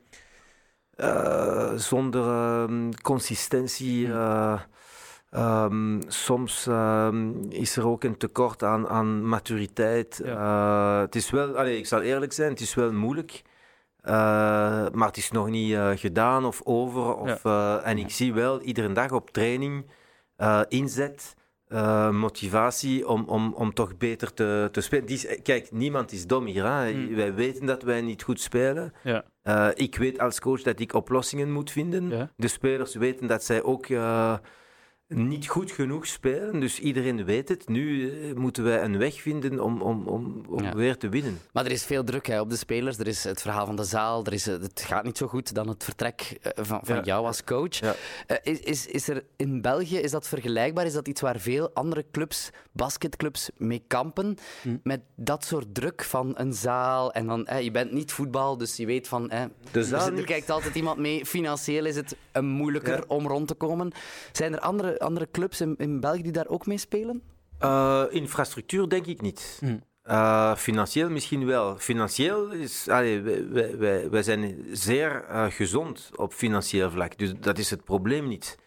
ja. 0.96 1.78
zonder 1.78 2.22
ehm, 2.28 2.90
consistentie. 3.02 4.06
Hmm. 4.06 4.72
Um, 5.36 6.00
soms 6.06 6.66
um, 6.66 7.46
is 7.50 7.76
er 7.76 7.86
ook 7.86 8.04
een 8.04 8.16
tekort 8.16 8.62
aan, 8.62 8.88
aan 8.88 9.28
maturiteit. 9.28 10.20
Ja. 10.24 10.96
Uh, 10.96 11.00
het 11.00 11.14
is 11.14 11.30
wel, 11.30 11.56
allez, 11.56 11.78
ik 11.78 11.86
zal 11.86 12.00
eerlijk 12.00 12.32
zijn, 12.32 12.50
het 12.50 12.60
is 12.60 12.74
wel 12.74 12.92
moeilijk. 12.92 13.42
Uh, 14.04 14.10
maar 14.92 15.06
het 15.06 15.16
is 15.16 15.30
nog 15.30 15.48
niet 15.48 15.70
uh, 15.70 15.90
gedaan 15.94 16.44
of 16.44 16.60
over. 16.64 17.14
Of, 17.16 17.42
ja. 17.42 17.80
en 17.80 17.98
ik 17.98 18.10
zie 18.10 18.32
wel 18.32 18.60
iedere 18.60 18.92
dag 18.92 19.12
op 19.12 19.30
training 19.30 19.86
inzet, 20.68 21.34
motivatie 22.10 23.08
om, 23.08 23.24
om, 23.26 23.52
om 23.54 23.74
toch 23.74 23.96
beter 23.96 24.34
te, 24.34 24.68
te 24.72 24.80
spelen. 24.80 25.06
Die, 25.06 25.42
kijk, 25.42 25.70
niemand 25.72 26.12
is 26.12 26.26
dom 26.26 26.44
hier. 26.44 26.64
Hè? 26.64 26.92
Mm. 26.92 27.14
Wij 27.14 27.34
weten 27.34 27.66
dat 27.66 27.82
wij 27.82 28.00
niet 28.00 28.22
goed 28.22 28.40
spelen. 28.40 28.92
Ja. 29.02 29.24
ik 29.74 29.96
weet 29.96 30.18
als 30.18 30.40
coach 30.40 30.62
dat 30.62 30.80
ik 30.80 30.94
oplossingen 30.94 31.52
moet 31.52 31.70
vinden. 31.70 32.30
De 32.36 32.48
spelers 32.48 32.94
weten 32.94 33.26
dat 33.26 33.44
zij 33.44 33.62
ook 33.62 33.86
niet 35.08 35.48
goed 35.48 35.70
genoeg 35.70 36.06
spelen. 36.06 36.60
Dus 36.60 36.78
iedereen 36.78 37.24
weet 37.24 37.48
het. 37.48 37.68
Nu 37.68 38.10
eh, 38.10 38.34
moeten 38.34 38.64
wij 38.64 38.82
een 38.82 38.98
weg 38.98 39.20
vinden 39.20 39.60
om, 39.60 39.82
om, 39.82 40.06
om, 40.06 40.42
om 40.48 40.62
ja. 40.62 40.74
weer 40.74 40.96
te 40.96 41.08
winnen. 41.08 41.38
Maar 41.52 41.64
er 41.64 41.70
is 41.70 41.84
veel 41.84 42.04
druk 42.04 42.26
hè, 42.26 42.40
op 42.40 42.50
de 42.50 42.56
spelers. 42.56 42.98
Er 42.98 43.06
is 43.06 43.24
het 43.24 43.42
verhaal 43.42 43.66
van 43.66 43.76
de 43.76 43.84
zaal. 43.84 44.24
Er 44.24 44.32
is, 44.32 44.46
het 44.46 44.82
gaat 44.86 45.04
niet 45.04 45.18
zo 45.18 45.26
goed 45.26 45.54
dan 45.54 45.68
het 45.68 45.84
vertrek 45.84 46.38
eh, 46.42 46.64
van, 46.64 46.80
van 46.82 46.96
ja. 46.96 47.02
jou 47.02 47.26
als 47.26 47.44
coach. 47.44 47.78
Ja. 47.78 47.94
Is, 48.42 48.60
is, 48.60 48.86
is 48.86 49.08
er 49.08 49.24
in 49.36 49.60
België, 49.60 49.96
is 49.98 50.10
dat 50.10 50.28
vergelijkbaar? 50.28 50.86
Is 50.86 50.92
dat 50.92 51.08
iets 51.08 51.20
waar 51.20 51.40
veel 51.40 51.70
andere 51.74 52.04
clubs, 52.10 52.50
basketclubs, 52.72 53.50
mee 53.56 53.84
kampen? 53.86 54.36
Hm. 54.62 54.76
Met 54.82 55.00
dat 55.14 55.44
soort 55.44 55.74
druk 55.74 56.04
van 56.04 56.32
een 56.36 56.52
zaal. 56.52 57.12
En 57.12 57.26
dan, 57.26 57.46
je 57.60 57.70
bent 57.70 57.92
niet 57.92 58.12
voetbal, 58.12 58.56
dus 58.56 58.76
je 58.76 58.86
weet 58.86 59.08
van... 59.08 59.32
de 59.70 59.84
zaal 59.84 60.12
er 60.12 60.24
kijkt 60.24 60.50
altijd 60.50 60.74
iemand 60.74 60.98
mee. 60.98 61.26
Financieel 61.26 61.84
is 61.84 61.96
het 61.96 62.16
moeilijker 62.40 63.04
om 63.08 63.26
rond 63.26 63.48
te 63.48 63.54
komen. 63.54 63.92
Zijn 64.32 64.52
er 64.52 64.60
andere 64.60 64.93
andere 64.98 65.28
clubs 65.30 65.60
in, 65.60 65.74
in 65.76 66.00
België 66.00 66.22
die 66.22 66.32
daar 66.32 66.48
ook 66.48 66.66
mee 66.66 66.78
spelen? 66.78 67.22
Uh, 67.60 68.04
infrastructuur 68.10 68.88
denk 68.88 69.06
ik 69.06 69.20
niet. 69.20 69.56
Hm. 69.60 69.76
Uh, 70.04 70.54
financieel 70.56 71.10
misschien 71.10 71.46
wel. 71.46 71.76
Financieel 71.76 72.50
is, 72.50 72.88
allee, 72.88 73.20
wij, 73.20 73.78
wij, 73.78 74.10
wij 74.10 74.22
zijn 74.22 74.64
zeer 74.72 75.24
uh, 75.30 75.44
gezond 75.48 76.10
op 76.14 76.32
financieel 76.32 76.90
vlak. 76.90 77.18
Dus 77.18 77.32
dat 77.40 77.58
is 77.58 77.70
het 77.70 77.84
probleem 77.84 78.28
niet. 78.28 78.58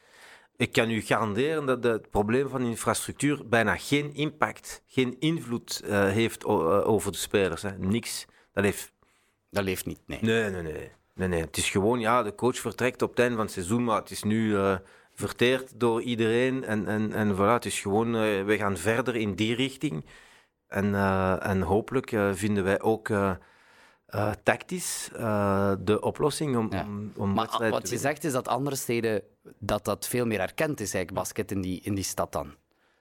Ik 0.56 0.72
kan 0.72 0.90
u 0.90 1.02
garanderen 1.02 1.66
dat 1.66 1.84
het 1.84 2.10
probleem 2.10 2.50
van 2.50 2.62
infrastructuur 2.62 3.48
bijna 3.48 3.76
geen 3.76 4.14
impact, 4.14 4.84
geen 4.86 5.20
invloed 5.20 5.82
heeft 5.90 6.46
over 6.46 7.12
de 7.12 7.18
spelers. 7.18 7.62
Hè. 7.62 7.78
Niks. 7.78 8.26
Dat 8.54 8.64
heeft... 8.64 8.92
Dat 9.50 9.64
leeft 9.64 9.86
niet, 9.86 10.02
nee. 10.06 10.20
Nee, 10.22 10.50
nee, 10.50 10.62
nee. 10.62 10.92
nee, 11.16 11.28
nee. 11.28 11.42
Het 11.42 11.58
is 11.58 11.70
gewoon, 11.70 12.00
ja, 12.00 12.24
de 12.24 12.36
coach 12.36 12.58
vertrekt 12.58 13.02
op 13.02 13.10
het 13.10 13.20
einde 13.20 13.36
van 13.36 13.46
het 13.46 13.54
seizoen, 13.54 13.84
maar 13.84 14.00
het 14.00 14.12
is 14.12 14.24
nu 14.24 14.58
verteerd 15.18 15.80
door 15.80 16.02
iedereen. 16.02 16.64
En, 16.64 16.88
en, 16.88 17.14
en 17.14 17.36
voilà, 17.36 17.54
het 17.54 17.66
is 17.66 17.80
gewoon, 17.80 18.16
uh, 18.16 18.44
we 18.44 18.58
gaan 18.58 18.78
verder 18.78 19.16
in 19.16 19.36
die 19.36 19.56
richting. 19.56 20.06
En, 20.68 20.86
uh, 20.86 21.46
en 21.46 21.62
hopelijk 21.62 22.12
uh, 22.12 22.30
vinden 22.34 22.64
wij 22.64 22.82
ook 22.82 23.12
tactisch 24.44 25.10
de 25.80 25.98
oplossing 26.02 26.58
om, 26.58 26.68
ja. 26.72 26.84
om, 26.84 27.12
om 27.16 27.34
Maar 27.34 27.70
wat 27.70 27.90
je 27.90 27.98
zegt 27.98 28.24
is 28.24 28.32
dat 28.32 28.48
andere 28.48 28.76
steden, 28.76 29.22
dat 29.60 29.86
dat 29.86 30.08
veel 30.08 30.26
meer 30.26 30.40
erkend 30.40 30.80
is, 30.80 30.94
eigenlijk, 30.94 31.24
basket 31.24 31.52
in 31.52 31.62
die, 31.62 31.82
in 31.84 31.96
die 31.96 32.04
stad 32.04 32.32
dan. 32.32 32.56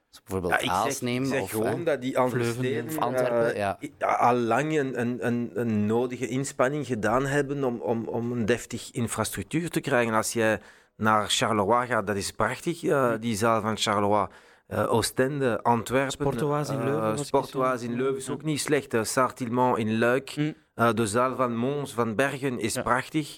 Dus 0.09 0.21
bijvoorbeeld 0.23 0.61
ja, 0.61 0.71
Aals 0.71 1.01
nemen. 1.01 1.27
Ik 1.27 1.33
zeg 1.33 1.41
of, 1.41 1.49
gewoon 1.49 1.83
dat 1.83 2.01
die 2.01 2.17
andere 2.17 2.51
steden 2.51 2.87
of 2.87 2.97
Antwerpen, 2.97 3.55
ja. 3.55 3.79
al 3.99 4.35
lang 4.35 4.77
een, 4.77 4.99
een, 4.99 5.27
een, 5.27 5.51
een, 5.53 5.85
nodige 5.85 6.27
inspanning 6.27 6.85
gedaan 6.85 7.25
hebben 7.25 7.63
om, 7.63 7.81
om, 7.81 8.07
om 8.07 8.31
een 8.31 8.45
deftig 8.45 8.91
infrastructuur 8.91 9.69
te 9.69 9.79
krijgen. 9.79 10.13
Als 10.13 10.33
jij 10.33 10.59
naar 10.97 11.29
Charleroi 11.29 11.87
gaat, 11.87 12.07
dat 12.07 12.15
is 12.15 12.31
prachtig, 12.31 12.83
uh, 12.83 13.13
die 13.19 13.35
zaal 13.35 13.61
van 13.61 13.77
Charleroi. 13.77 14.27
Uh, 14.67 14.93
Oostende, 14.93 15.63
Antwerpen. 15.63 16.11
Sportoise 16.11 16.73
in 16.73 16.83
Leuven. 16.83 17.11
Uh, 17.11 17.17
Sportoise 17.17 17.85
in 17.85 17.95
Leuven 17.95 18.17
is 18.17 18.29
ook 18.29 18.43
niet 18.43 18.59
slecht. 18.59 18.93
Uh, 18.93 19.03
Sartillement 19.03 19.77
in 19.77 19.97
Luik. 19.97 20.35
Mm. 20.35 20.55
de 20.95 21.07
zaal 21.07 21.35
van 21.35 21.55
Mons, 21.55 21.93
van 21.93 22.15
Bergen 22.15 22.59
is 22.59 22.73
ja. 22.73 22.81
prachtig. 22.81 23.37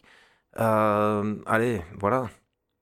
allee, 1.43 1.83
voilà. 1.95 2.29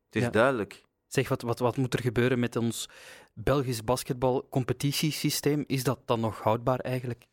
Het 0.05 0.15
is 0.15 0.21
ja. 0.21 0.29
duidelijk. 0.29 0.83
Zeg, 1.07 1.29
wat, 1.29 1.41
wat, 1.41 1.59
wat 1.59 1.77
moet 1.77 1.93
er 1.93 2.01
gebeuren 2.01 2.39
met 2.39 2.55
ons 2.55 2.89
Belgisch 3.33 3.83
basketbal-competitiesysteem? 3.83 5.63
Is 5.67 5.83
dat 5.83 5.99
dan 6.05 6.19
nog 6.19 6.41
houdbaar 6.41 6.79
eigenlijk? 6.79 7.25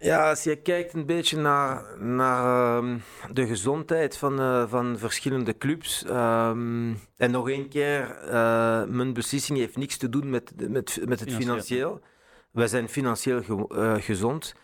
Ja, 0.00 0.28
als 0.28 0.42
je 0.42 0.56
kijkt 0.56 0.94
een 0.94 1.06
beetje 1.06 1.36
naar, 1.36 1.98
naar 1.98 2.82
uh, 2.82 2.94
de 3.32 3.46
gezondheid 3.46 4.16
van, 4.16 4.40
uh, 4.40 4.68
van 4.68 4.98
verschillende 4.98 5.58
clubs. 5.58 6.04
Um, 6.08 7.00
en 7.16 7.30
nog 7.30 7.48
één 7.48 7.68
keer, 7.68 8.18
uh, 8.24 8.84
mijn 8.84 9.12
beslissing 9.12 9.58
heeft 9.58 9.76
niks 9.76 9.96
te 9.96 10.08
doen 10.08 10.30
met, 10.30 10.52
met, 10.68 11.00
met 11.04 11.20
het 11.20 11.32
financieel. 11.32 12.00
Wij 12.52 12.66
zijn 12.66 12.88
financieel 12.88 13.42
ge 13.42 13.68
uh, 13.68 13.94
gezond. 13.94 14.54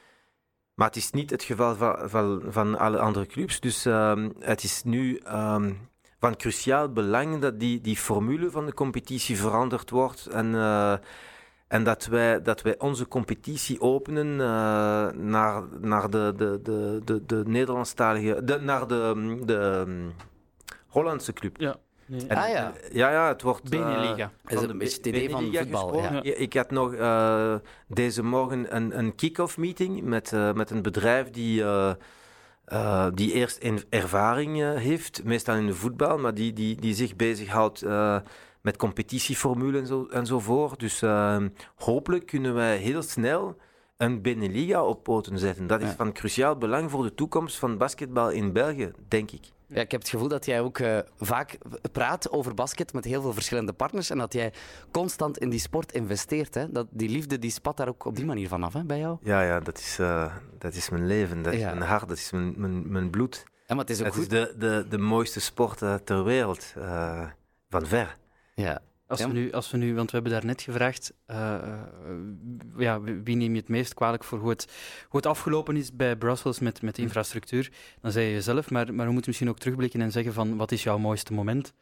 Maar 0.75 0.87
het 0.87 0.97
is 0.97 1.11
niet 1.11 1.31
het 1.31 1.43
geval 1.43 1.77
van, 1.77 2.11
van, 2.11 2.43
van 2.49 2.79
alle 2.79 2.99
andere 2.99 3.27
clubs. 3.27 3.61
Dus 3.61 3.85
um, 3.85 4.33
het 4.39 4.63
is 4.63 4.83
nu 4.83 5.21
van 6.19 6.37
cruciaal 6.37 6.93
belang 6.93 7.41
dat 7.41 7.61
die, 7.61 7.81
die 7.81 7.97
formule 7.97 8.51
van 8.51 8.67
de 8.67 8.75
competitie 8.75 9.37
veranderd 9.37 9.91
wordt. 9.91 10.27
En 10.27 10.55
en 11.75 11.85
dat 11.85 12.07
wij, 12.07 12.43
dat 12.43 12.63
wij 12.63 12.75
onze 12.79 13.09
competitie 13.09 13.81
openen 13.81 14.27
uh, 14.27 14.39
naar, 15.13 15.63
naar 15.81 16.11
de, 16.11 16.33
de, 16.37 16.61
de, 16.63 17.01
de, 17.05 17.27
de 17.27 17.43
Nederlandstalige, 17.47 18.45
de, 18.45 18.61
naar 18.61 18.87
de, 18.87 19.39
de, 19.45 19.87
Hollandse 20.87 21.33
club. 21.33 21.57
Ja. 21.61 21.77
Nee. 22.07 22.27
En, 22.27 22.37
Ah, 22.37 22.49
ja. 22.49 22.73
eh, 22.75 22.95
ja, 22.95 23.11
ja, 23.11 23.29
het 23.29 23.43
wordt... 23.43 23.65
eh, 23.65 23.71
Beneliga. 23.71 24.31
Is 24.47 24.51
het 24.51 24.59
van 24.61 24.63
een 24.63 24.69
de 24.69 24.75
beetje 24.77 24.97
het 24.97 25.07
idee 25.07 25.31
van 25.31 25.45
voetbal, 25.45 25.89
gesproken. 25.89 26.23
ja. 26.23 26.35
Ik 26.37 26.55
had 26.55 26.71
nog 26.71 26.95
eh, 26.95 27.55
deze 27.89 28.23
morgen 28.23 28.77
een, 28.77 28.99
een 28.99 29.15
kick-off 29.15 29.57
meeting 29.57 30.03
met, 30.03 30.33
eh, 30.33 30.53
met 30.53 30.71
een 30.71 30.83
bedrijf 30.83 31.31
die, 31.31 31.63
eh, 31.63 31.93
eh, 32.65 33.07
die 33.15 33.33
eerst 33.33 33.59
in 33.59 33.81
ervaring 33.89 34.63
eh, 34.63 34.75
heeft, 34.75 35.25
meestal 35.25 35.55
in 35.55 35.67
de 35.67 35.75
voetbal, 35.75 36.19
maar 36.19 36.35
die, 36.35 36.53
die, 36.53 36.77
die 36.81 36.95
zich 36.95 37.17
bezighoudt 37.17 37.83
eh 37.83 38.17
met 38.65 38.77
competitieformule 38.77 39.79
en 39.79 39.87
zo, 39.87 40.07
enzovoort. 40.11 40.81
Dus 40.81 41.03
eh, 41.03 41.37
hopelijk 41.77 42.27
kunnen 42.27 42.55
wij 42.55 42.77
heel 42.77 43.03
snel 43.03 43.57
een 43.97 44.23
Beneliga 44.23 44.85
op 44.85 45.03
poten 45.03 45.39
zetten. 45.39 45.67
Dat 45.67 45.81
is 45.83 45.89
Ja. 45.89 45.95
van 45.95 46.13
cruciaal 46.13 46.57
belang 46.57 46.91
voor 46.91 47.03
de 47.03 47.15
toekomst 47.15 47.59
van 47.59 47.79
basketbal 47.79 48.31
in 48.31 48.53
België, 48.53 48.93
denk 49.09 49.31
ik. 49.31 49.53
Ja, 49.67 49.81
ik 49.81 49.91
heb 49.91 50.01
het 50.01 50.11
gevoel 50.11 50.29
dat 50.29 50.45
jij 50.47 50.61
ook 50.61 50.79
eh, 50.79 50.99
vaak 51.17 51.59
praat 51.93 52.31
over 52.31 52.55
basket 52.55 52.93
met 52.93 53.05
heel 53.05 53.23
veel 53.23 53.33
verschillende 53.33 53.73
partners 53.73 54.11
en 54.11 54.19
dat 54.19 54.33
jij 54.33 54.53
constant 54.91 55.39
in 55.39 55.49
die 55.51 55.59
sport 55.61 55.93
investeert. 55.93 56.55
Hè? 56.55 56.71
Dat, 56.73 56.87
die 56.91 57.09
liefde 57.09 57.39
die 57.39 57.51
spat 57.51 57.77
daar 57.77 57.89
ook 57.89 58.05
op 58.05 58.17
die 58.17 58.25
manier 58.25 58.49
vanaf 58.49 58.73
hè, 58.73 58.85
bij 58.85 58.99
jou. 58.99 59.19
Ja, 59.23 59.43
ja 59.43 59.61
dat, 59.61 59.79
is, 59.79 59.99
eh, 59.99 60.35
dat 60.59 60.75
is 60.75 60.89
mijn 60.91 61.07
leven, 61.07 61.43
dat 61.43 61.53
is 61.53 61.61
mijn 61.63 61.81
hart, 61.83 62.09
dat 62.09 62.17
is 62.17 62.31
mijn, 62.31 62.55
mijn, 62.57 62.93
mijn 62.93 63.11
bloed. 63.11 63.45
Ja, 63.67 63.75
maar 63.75 63.85
het 63.85 63.91
is 63.91 64.01
ook 64.01 64.07
Het 64.07 64.15
is 64.15 64.21
goed. 64.21 64.31
de, 64.31 64.55
de, 64.59 64.87
de 64.89 64.99
mooiste 64.99 65.41
sport 65.41 65.83
eh, 65.83 65.95
ter 65.95 66.25
wereld, 66.25 66.73
eh, 66.77 67.27
van 67.71 67.87
ver. 67.87 68.17
Ja. 68.55 68.81
Als, 69.07 69.19
Ja. 69.21 69.27
we 69.29 69.33
nu, 69.33 69.53
als 69.53 69.71
we 69.71 69.77
nu, 69.77 69.95
want 69.95 70.11
we 70.11 70.15
hebben 70.17 70.33
daar 70.33 70.45
net 70.45 70.63
gevraagd, 70.63 71.13
eh, 71.27 71.55
eh, 71.55 71.61
ja, 72.77 73.01
wie 73.01 73.37
neem 73.37 73.53
je 73.55 73.59
het 73.61 73.69
meest 73.69 73.95
kwalijk 73.95 74.25
voor 74.25 74.39
hoe 74.39 74.49
het, 74.51 74.67
hoe 75.09 75.17
het 75.21 75.27
afgelopen 75.27 75.77
is 75.77 75.93
bij 75.97 76.17
Brussels 76.17 76.59
met, 76.59 76.83
met 76.83 76.95
de 76.95 77.01
Hm. 77.01 77.07
infrastructuur? 77.07 77.71
Dan 78.01 78.13
zei 78.13 78.27
je 78.27 78.33
jezelf, 78.33 78.71
maar, 78.71 78.95
maar 78.95 79.07
we 79.07 79.13
moeten 79.13 79.31
misschien 79.31 79.49
ook 79.49 79.59
terugblikken 79.59 80.01
en 80.01 80.13
zeggen 80.13 80.33
van 80.33 80.57
wat 80.57 80.73
is 80.73 80.83
jouw 80.83 80.99
mooiste 80.99 81.33
moment 81.33 81.73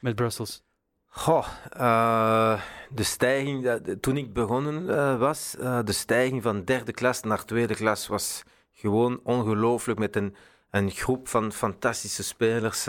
met 0.00 0.14
Brussels? 0.14 0.62
Goh, 1.06 1.46
eh, 1.70 2.60
de 2.94 3.02
stijging, 3.02 3.64
dat- 3.64 3.84
de- 3.84 4.00
toen 4.00 4.16
ik 4.16 4.32
begonnen 4.32 4.90
eh, 4.96 5.18
was, 5.18 5.56
eh, 5.56 5.78
de 5.84 5.92
stijging 5.92 6.42
van 6.42 6.64
derde 6.64 6.92
klas 6.92 7.20
naar 7.22 7.44
tweede 7.44 7.74
klas 7.74 8.06
was 8.06 8.42
gewoon 8.72 9.20
ongelooflijk 9.22 9.98
met 9.98 10.16
een, 10.16 10.34
een 10.70 10.90
groep 10.90 11.28
van 11.28 11.52
fantastische 11.52 12.22
spelers. 12.22 12.86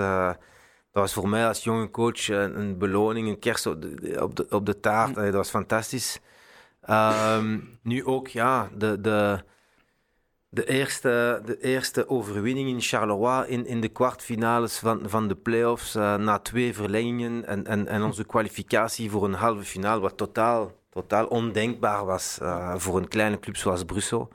Dat 0.91 1.01
was 1.01 1.13
voor 1.13 1.29
mij 1.29 1.47
als 1.47 1.63
jonge 1.63 1.89
coach 1.89 2.27
een, 2.27 2.77
beloning, 2.77 3.27
een 3.27 3.39
kerst 3.39 3.65
op 3.65 3.81
de, 3.81 4.47
op 4.49 4.65
de, 4.65 4.79
taart. 4.79 5.15
Dat 5.15 5.33
was 5.33 5.49
fantastisch. 5.49 6.19
Ehm, 6.81 7.59
nu 7.83 8.05
ook, 8.05 8.27
ja, 8.27 8.69
de, 8.77 9.01
de, 9.01 9.43
de, 10.49 10.65
eerste, 10.65 11.41
de 11.45 11.61
eerste 11.61 12.09
overwinning 12.09 12.69
in 12.69 12.81
Charleroi 12.81 13.47
in, 13.47 13.65
in 13.65 13.81
de 13.81 13.87
kwartfinales 13.87 14.79
van, 14.79 15.01
van 15.05 15.27
de 15.27 15.35
playoffs 15.35 15.95
eh, 15.95 16.15
na 16.15 16.39
twee 16.39 16.73
verlengingen 16.73 17.45
en, 17.45 17.65
en, 17.65 17.87
en 17.87 18.03
onze 18.03 18.23
kwalificatie 18.23 19.11
voor 19.11 19.23
een 19.23 19.33
halve 19.33 19.63
finale, 19.63 20.01
wat 20.01 20.17
totaal, 20.17 20.71
totaal 20.89 21.25
ondenkbaar 21.25 22.05
was 22.05 22.37
eh, 22.41 22.73
voor 22.77 22.97
een 22.97 23.07
kleine 23.07 23.39
club 23.39 23.57
zoals 23.57 23.83
Brussel. 23.83 24.29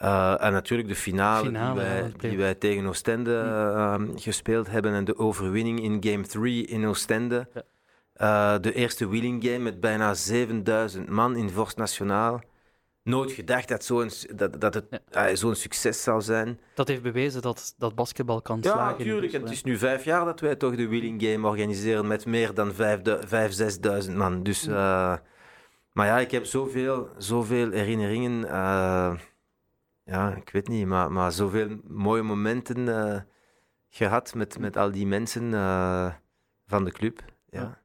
Eh, 0.00 0.44
en 0.44 0.52
natuurlijk 0.52 0.88
de 0.88 0.94
finale, 0.94 1.44
Finale, 1.46 1.74
die, 1.74 1.82
ja, 1.82 1.90
wij, 1.90 2.12
die 2.30 2.38
wij 2.38 2.54
tegen 2.54 2.86
Oostende 2.86 3.34
eh, 3.34 3.74
ehm, 3.74 4.16
gespeeld 4.16 4.70
hebben 4.70 4.92
en 4.92 5.04
de 5.04 5.18
overwinning 5.18 5.82
in 5.82 6.10
game 6.10 6.26
3 6.26 6.66
in 6.66 6.86
Oostende. 6.86 7.48
Ja. 7.54 7.62
Eh, 8.12 8.60
de 8.60 8.74
eerste 8.74 9.08
wheeling 9.08 9.44
game 9.44 9.58
met 9.58 9.80
bijna 9.80 10.14
7000 10.14 11.08
man 11.08 11.36
in 11.36 11.50
Vorst 11.50 11.76
Nationaal. 11.76 12.40
Nooit 13.02 13.32
gedacht 13.32 13.68
dat, 13.68 13.84
zo'n, 13.84 14.10
dat, 14.34 14.60
dat 14.60 14.74
het 14.74 14.84
eh, 15.10 15.24
zo'n 15.34 15.54
succes 15.54 16.02
zou 16.02 16.20
zijn. 16.20 16.60
Dat 16.74 16.88
heeft 16.88 17.02
bewezen 17.02 17.42
dat, 17.42 17.74
dat 17.78 17.94
basketbal 17.94 18.42
kan 18.42 18.58
Ja, 18.60 18.72
slagen. 18.72 18.98
in 18.98 19.06
natuurlijk. 19.06 19.32
En 19.32 19.40
het 19.40 19.50
is 19.50 19.62
nu 19.62 19.78
vijf 19.78 20.04
jaar 20.04 20.24
dat 20.24 20.40
wij 20.40 20.56
toch 20.56 20.76
de 20.76 20.88
wheeling 20.88 21.22
game 21.22 21.48
organiseren 21.48 22.06
met 22.06 22.26
meer 22.26 22.54
dan 22.54 22.72
5.000, 22.72 22.76
6.000 24.08 24.12
man. 24.14 24.42
Dus, 24.42 24.66
maar 24.66 26.06
ja, 26.06 26.18
ik 26.18 26.30
heb 26.30 26.44
zoveel, 26.44 27.08
zoveel 27.18 27.70
herinneringen. 27.70 28.44
Ja, 30.10 30.34
ik 30.34 30.50
weet 30.50 30.68
niet, 30.68 30.86
maar, 30.86 31.12
maar 31.12 31.32
zoveel 31.32 31.68
mooie 31.88 32.22
momenten 32.22 32.88
eh, 32.88 33.20
gehad 33.88 34.34
met, 34.34 34.58
met 34.58 34.76
al 34.76 34.90
die 34.90 35.06
mensen 35.06 35.54
eh, 35.54 36.12
van 36.66 36.84
de 36.84 36.92
club. 36.92 37.22
Ja. 37.50 37.60
Ja. 37.60 37.78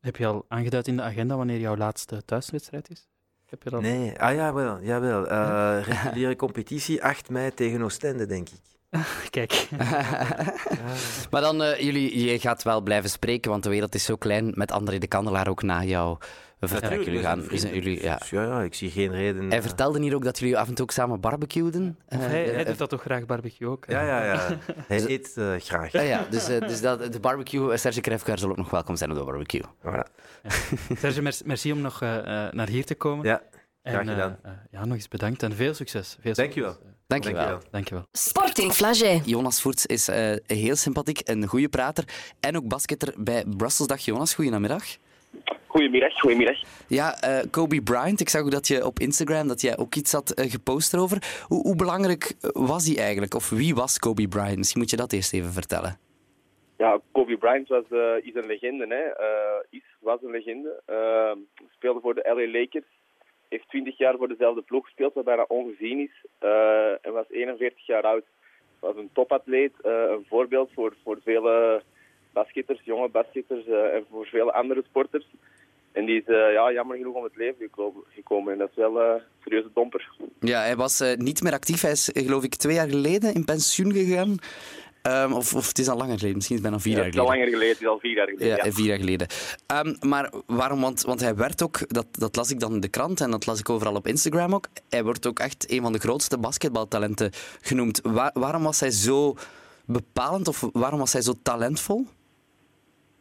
Heb 0.00 0.16
je 0.16 0.26
al 0.26 0.44
aangeduid 0.48 0.88
in 0.88 0.96
de 0.96 1.02
agenda 1.02 1.36
wanneer 1.36 1.58
jouw 1.58 1.76
laatste 1.76 2.24
thuiswedstrijd 2.24 2.90
is? 2.90 3.08
Heb 3.46 3.62
je 3.62 3.70
dat? 3.70 3.80
Nee, 3.80 4.18
ah 4.18 4.34
jawel, 4.34 4.80
jawel. 4.82 5.26
Eh 5.28 5.78
reguliere 5.90 6.36
competitie 6.36 7.04
8 7.04 7.30
mei 7.30 7.54
tegen 7.54 7.82
Oostende, 7.82 8.26
denk 8.26 8.48
ik. 8.48 8.60
Kijk, 9.30 9.68
maar 11.30 11.40
dan, 11.40 11.62
eh, 11.62 11.80
jullie, 11.80 12.30
je 12.30 12.38
gaat 12.38 12.62
wel 12.62 12.80
blijven 12.80 13.10
spreken, 13.10 13.50
want 13.50 13.62
de 13.62 13.68
wereld 13.68 13.94
is 13.94 14.04
zo 14.04 14.16
klein. 14.16 14.52
Met 14.54 14.72
André 14.72 14.98
de 14.98 15.06
Kandelaar 15.06 15.48
ook 15.48 15.62
na 15.62 15.80
jou 16.58 16.72
vertrekken. 16.72 17.04
Jullie 17.04 17.20
gaan, 17.20 17.40
we 17.40 17.46
zijn 17.46 17.60
zijn 17.60 17.74
jullie, 17.74 18.02
ja. 18.02 18.16
Dus 18.16 18.30
ja, 18.30 18.42
ja, 18.42 18.62
ik 18.62 18.74
zie 18.74 18.90
geen 18.90 19.10
reden. 19.10 19.48
Hij 19.48 19.58
eh, 19.58 19.64
vertelde 19.64 20.00
hier 20.00 20.14
ook 20.14 20.24
dat 20.24 20.38
jullie 20.38 20.58
af 20.58 20.68
en 20.68 20.74
toe 20.74 20.84
ook 20.84 20.90
samen 20.90 21.20
barbecueden. 21.20 21.98
of 22.08 22.18
Eh, 22.18 22.26
hij, 22.26 22.48
eh, 22.48 22.54
hij 22.54 22.64
doet 22.64 22.78
dat 22.78 22.88
toch 22.88 23.00
graag 23.00 23.26
barbecue 23.26 23.68
ook? 23.68 23.84
Ja, 23.88 24.02
ja, 24.02 24.24
ja. 24.24 24.58
Hij 24.88 25.04
eet 25.06 25.32
eh, 25.36 25.54
graag. 25.58 25.92
ja, 25.92 26.00
ja, 26.00 26.26
dus, 26.30 26.46
dus 26.46 26.80
dat, 26.80 27.12
de 27.12 27.20
barbecue, 27.20 27.76
Serge 27.76 28.00
Krefkaar 28.00 28.38
zal 28.38 28.50
ook 28.50 28.56
nog 28.56 28.70
welkom 28.70 28.96
zijn 28.96 29.10
op 29.10 29.16
de 29.16 29.24
barbecue. 29.24 29.62
Voilà. 29.62 30.10
Serge, 30.98 31.22
merci, 31.44 31.72
om 31.72 31.80
nog 31.80 32.00
naar 32.00 32.68
hier 32.68 32.84
te 32.84 32.94
komen. 32.94 33.24
Ja, 33.26 33.42
graag 33.82 34.08
gedaan. 34.08 34.38
ja, 34.70 34.84
nog 34.84 34.94
eens 34.94 35.08
bedankt 35.08 35.42
en 35.42 35.52
veel 35.52 35.74
succes. 35.74 36.16
Veel 36.20 36.34
Dankjewel. 36.34 36.70
succes. 36.72 36.90
Eh, 36.90 36.94
Dankjewel. 37.06 37.40
Dankjewel. 37.44 37.70
Dankjewel. 37.70 38.06
Sporting 38.12 38.72
Flagey. 38.72 39.22
Jonas 39.24 39.60
Voerts 39.60 39.86
is 39.86 40.08
eh, 40.08 40.36
heel 40.46 40.76
sympathiek, 40.76 41.20
een 41.24 41.46
goede 41.46 41.68
prater 41.68 42.04
en 42.40 42.56
ook 42.56 42.68
basketter 42.68 43.14
bij 43.16 43.44
Brusselsdag. 43.56 44.00
Jonas, 44.00 44.34
goedemiddag. 44.34 44.84
Goedemiddag, 45.76 46.20
goedemiddag. 46.20 46.58
Ja, 46.88 47.20
eh, 47.20 47.50
Kobe 47.50 47.82
Bryant, 47.82 48.20
ik 48.20 48.28
zag 48.28 48.42
ook 48.42 48.50
dat 48.50 48.66
je 48.66 48.86
op 48.86 48.98
Instagram 48.98 49.48
dat 49.48 49.60
jij 49.60 49.78
ook 49.78 49.94
iets 49.94 50.12
had 50.12 50.30
eh, 50.30 50.50
gepost 50.50 50.94
erover. 50.94 51.44
Hoe, 51.48 51.62
hoe 51.62 51.76
belangrijk 51.76 52.34
was 52.52 52.86
hij 52.86 53.02
eigenlijk? 53.04 53.34
Of 53.34 53.50
wie 53.50 53.74
was 53.74 53.98
Kobe 53.98 54.28
Bryant? 54.28 54.56
Misschien 54.56 54.80
moet 54.80 54.90
je 54.90 54.96
dat 54.96 55.12
eerst 55.12 55.32
even 55.32 55.52
vertellen. 55.52 55.98
Ja, 56.76 57.00
Kobe 57.12 57.36
Bryant 57.36 57.68
was, 57.68 57.84
eh, 57.90 58.26
is 58.26 58.34
een 58.34 58.46
legende, 58.46 58.86
hè. 58.86 59.02
Is, 59.70 59.84
was 60.00 60.22
een 60.22 60.30
legende. 60.30 60.82
Speelde 61.74 62.00
voor 62.00 62.14
de 62.14 62.32
LA 62.34 62.58
Lakers. 62.60 62.90
Heeft 63.48 63.68
20 63.68 63.98
jaar 63.98 64.16
voor 64.16 64.28
dezelfde 64.28 64.62
ploeg 64.62 64.84
gespeeld, 64.84 65.14
wat 65.14 65.24
bijna 65.24 65.44
ongezien 65.48 65.98
is. 65.98 66.24
En 67.02 67.12
was 67.12 67.26
41 67.28 67.86
jaar 67.86 68.02
oud. 68.02 68.24
Was 68.80 68.96
een 68.96 69.10
topatleet, 69.12 69.72
een 69.82 70.24
voorbeeld 70.28 70.70
voor, 70.74 70.94
voor 71.04 71.18
vele 71.24 71.82
basketters, 72.32 72.80
jonge 72.84 73.08
basketters 73.08 73.66
en 73.66 74.06
voor 74.10 74.26
vele 74.26 74.52
andere 74.52 74.82
sporters. 74.88 75.26
En 75.96 76.04
die 76.06 76.16
is 76.20 76.26
eh, 76.26 76.52
ja, 76.52 76.72
jammer 76.72 76.96
genoeg 76.96 77.14
om 77.14 77.24
het 77.24 77.36
leven 77.36 77.68
gekomen. 78.14 78.52
En 78.52 78.58
dat 78.58 78.68
is 78.70 78.76
wel 78.76 79.00
eh, 79.00 79.08
een 79.14 79.20
serieuze 79.42 79.70
domper. 79.74 80.10
Ja, 80.40 80.60
hij 80.60 80.76
was 80.76 81.00
eh, 81.00 81.16
niet 81.16 81.42
meer 81.42 81.52
actief. 81.52 81.80
Hij 81.80 81.90
is, 81.90 82.10
geloof 82.12 82.42
ik, 82.44 82.54
twee 82.54 82.74
jaar 82.74 82.88
geleden 82.88 83.34
in 83.34 83.44
pensioen 83.44 83.92
gegaan. 83.92 84.36
Ehm, 85.02 85.32
of, 85.32 85.54
of 85.54 85.68
het 85.68 85.78
is 85.78 85.88
al 85.88 85.96
langer 85.96 86.14
geleden, 86.18 86.34
misschien 86.36 86.56
is 86.56 86.62
het 86.62 86.70
bijna 86.70 86.82
vier 86.84 86.92
Ja, 86.92 86.98
jaar 86.98 87.06
het 87.06 87.14
is 87.14 87.20
al 87.20 87.26
geleden. 87.26 87.50
langer 87.50 87.58
geleden, 87.58 87.74
het 87.74 87.80
is 87.82 87.92
al 87.94 87.98
vier 88.00 88.16
jaar 88.16 88.26
geleden. 88.28 88.56
Ja, 88.56 88.64
ja. 88.64 88.72
vier 88.72 88.86
jaar 88.86 88.98
geleden. 88.98 89.26
Ehm, 89.66 89.94
maar 90.08 90.32
waarom? 90.46 90.80
Want, 90.80 91.02
want 91.02 91.20
hij 91.20 91.34
werd 91.34 91.62
ook, 91.62 91.88
dat, 91.94 92.06
dat 92.10 92.36
las 92.36 92.50
ik 92.50 92.60
dan 92.60 92.72
in 92.74 92.80
de 92.80 92.88
krant 92.88 93.20
en 93.20 93.30
dat 93.30 93.46
las 93.46 93.58
ik 93.60 93.68
overal 93.70 93.94
op 93.94 94.06
Instagram 94.06 94.54
ook, 94.54 94.66
hij 94.88 95.04
wordt 95.04 95.26
ook 95.26 95.38
echt 95.38 95.70
een 95.70 95.82
van 95.82 95.92
de 95.92 95.98
grootste 95.98 96.38
basketbaltalenten 96.38 97.30
genoemd. 97.60 98.00
Wa- 98.02 98.30
waarom 98.34 98.62
was 98.62 98.80
hij 98.80 98.90
zo 98.90 99.34
bepalend 99.84 100.48
of 100.48 100.68
waarom 100.72 100.98
was 100.98 101.12
hij 101.12 101.22
zo 101.22 101.32
talentvol? 101.42 102.06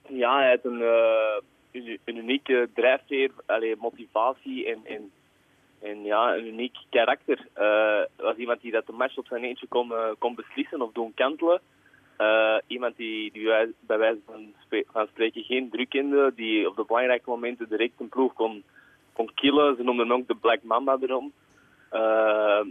Ja, 0.10 0.38
hij 0.40 0.50
heeft 0.50 0.66
een, 0.66 0.82
een, 1.76 2.18
unieke 2.18 2.70
drijfveer, 2.74 3.32
allee, 3.46 3.76
motivatie 3.76 4.66
en, 4.66 4.80
en, 4.84 5.12
en 5.82 6.04
ja, 6.04 6.36
een 6.36 6.48
uniek 6.48 6.78
karakter. 6.90 7.48
Eh 7.54 7.86
was 8.16 8.36
iemand 8.36 8.62
die 8.62 8.72
dat 8.72 8.86
de 8.86 8.92
match 8.92 9.18
op 9.18 9.28
zijn 9.28 9.44
eentje 9.44 9.68
kon, 9.68 9.92
eh, 9.94 10.10
kon 10.20 10.36
beslissen 10.36 10.82
of 10.82 10.92
doen 10.92 11.14
kantelen. 11.14 11.62
Eh, 12.18 12.58
iemand 12.68 12.98
die, 12.98 13.32
die 13.32 13.74
bij 13.80 13.98
wijze 13.98 14.20
van, 14.26 14.54
spreken 15.08 15.44
geen 15.44 15.70
druk 15.70 15.90
kende, 15.90 16.32
die 16.36 16.70
op 16.70 16.76
de 16.76 16.84
belangrijke 16.88 17.30
momenten 17.30 17.70
direct 17.70 18.00
een 18.00 18.10
ploeg 18.10 18.34
kon, 18.34 18.64
kon 19.14 19.32
killen. 19.34 19.76
Ze 19.76 19.84
noemden 19.84 20.12
ook 20.12 20.28
de 20.28 20.36
Black 20.36 20.64
Mamba 20.64 20.98
erom. 21.02 21.32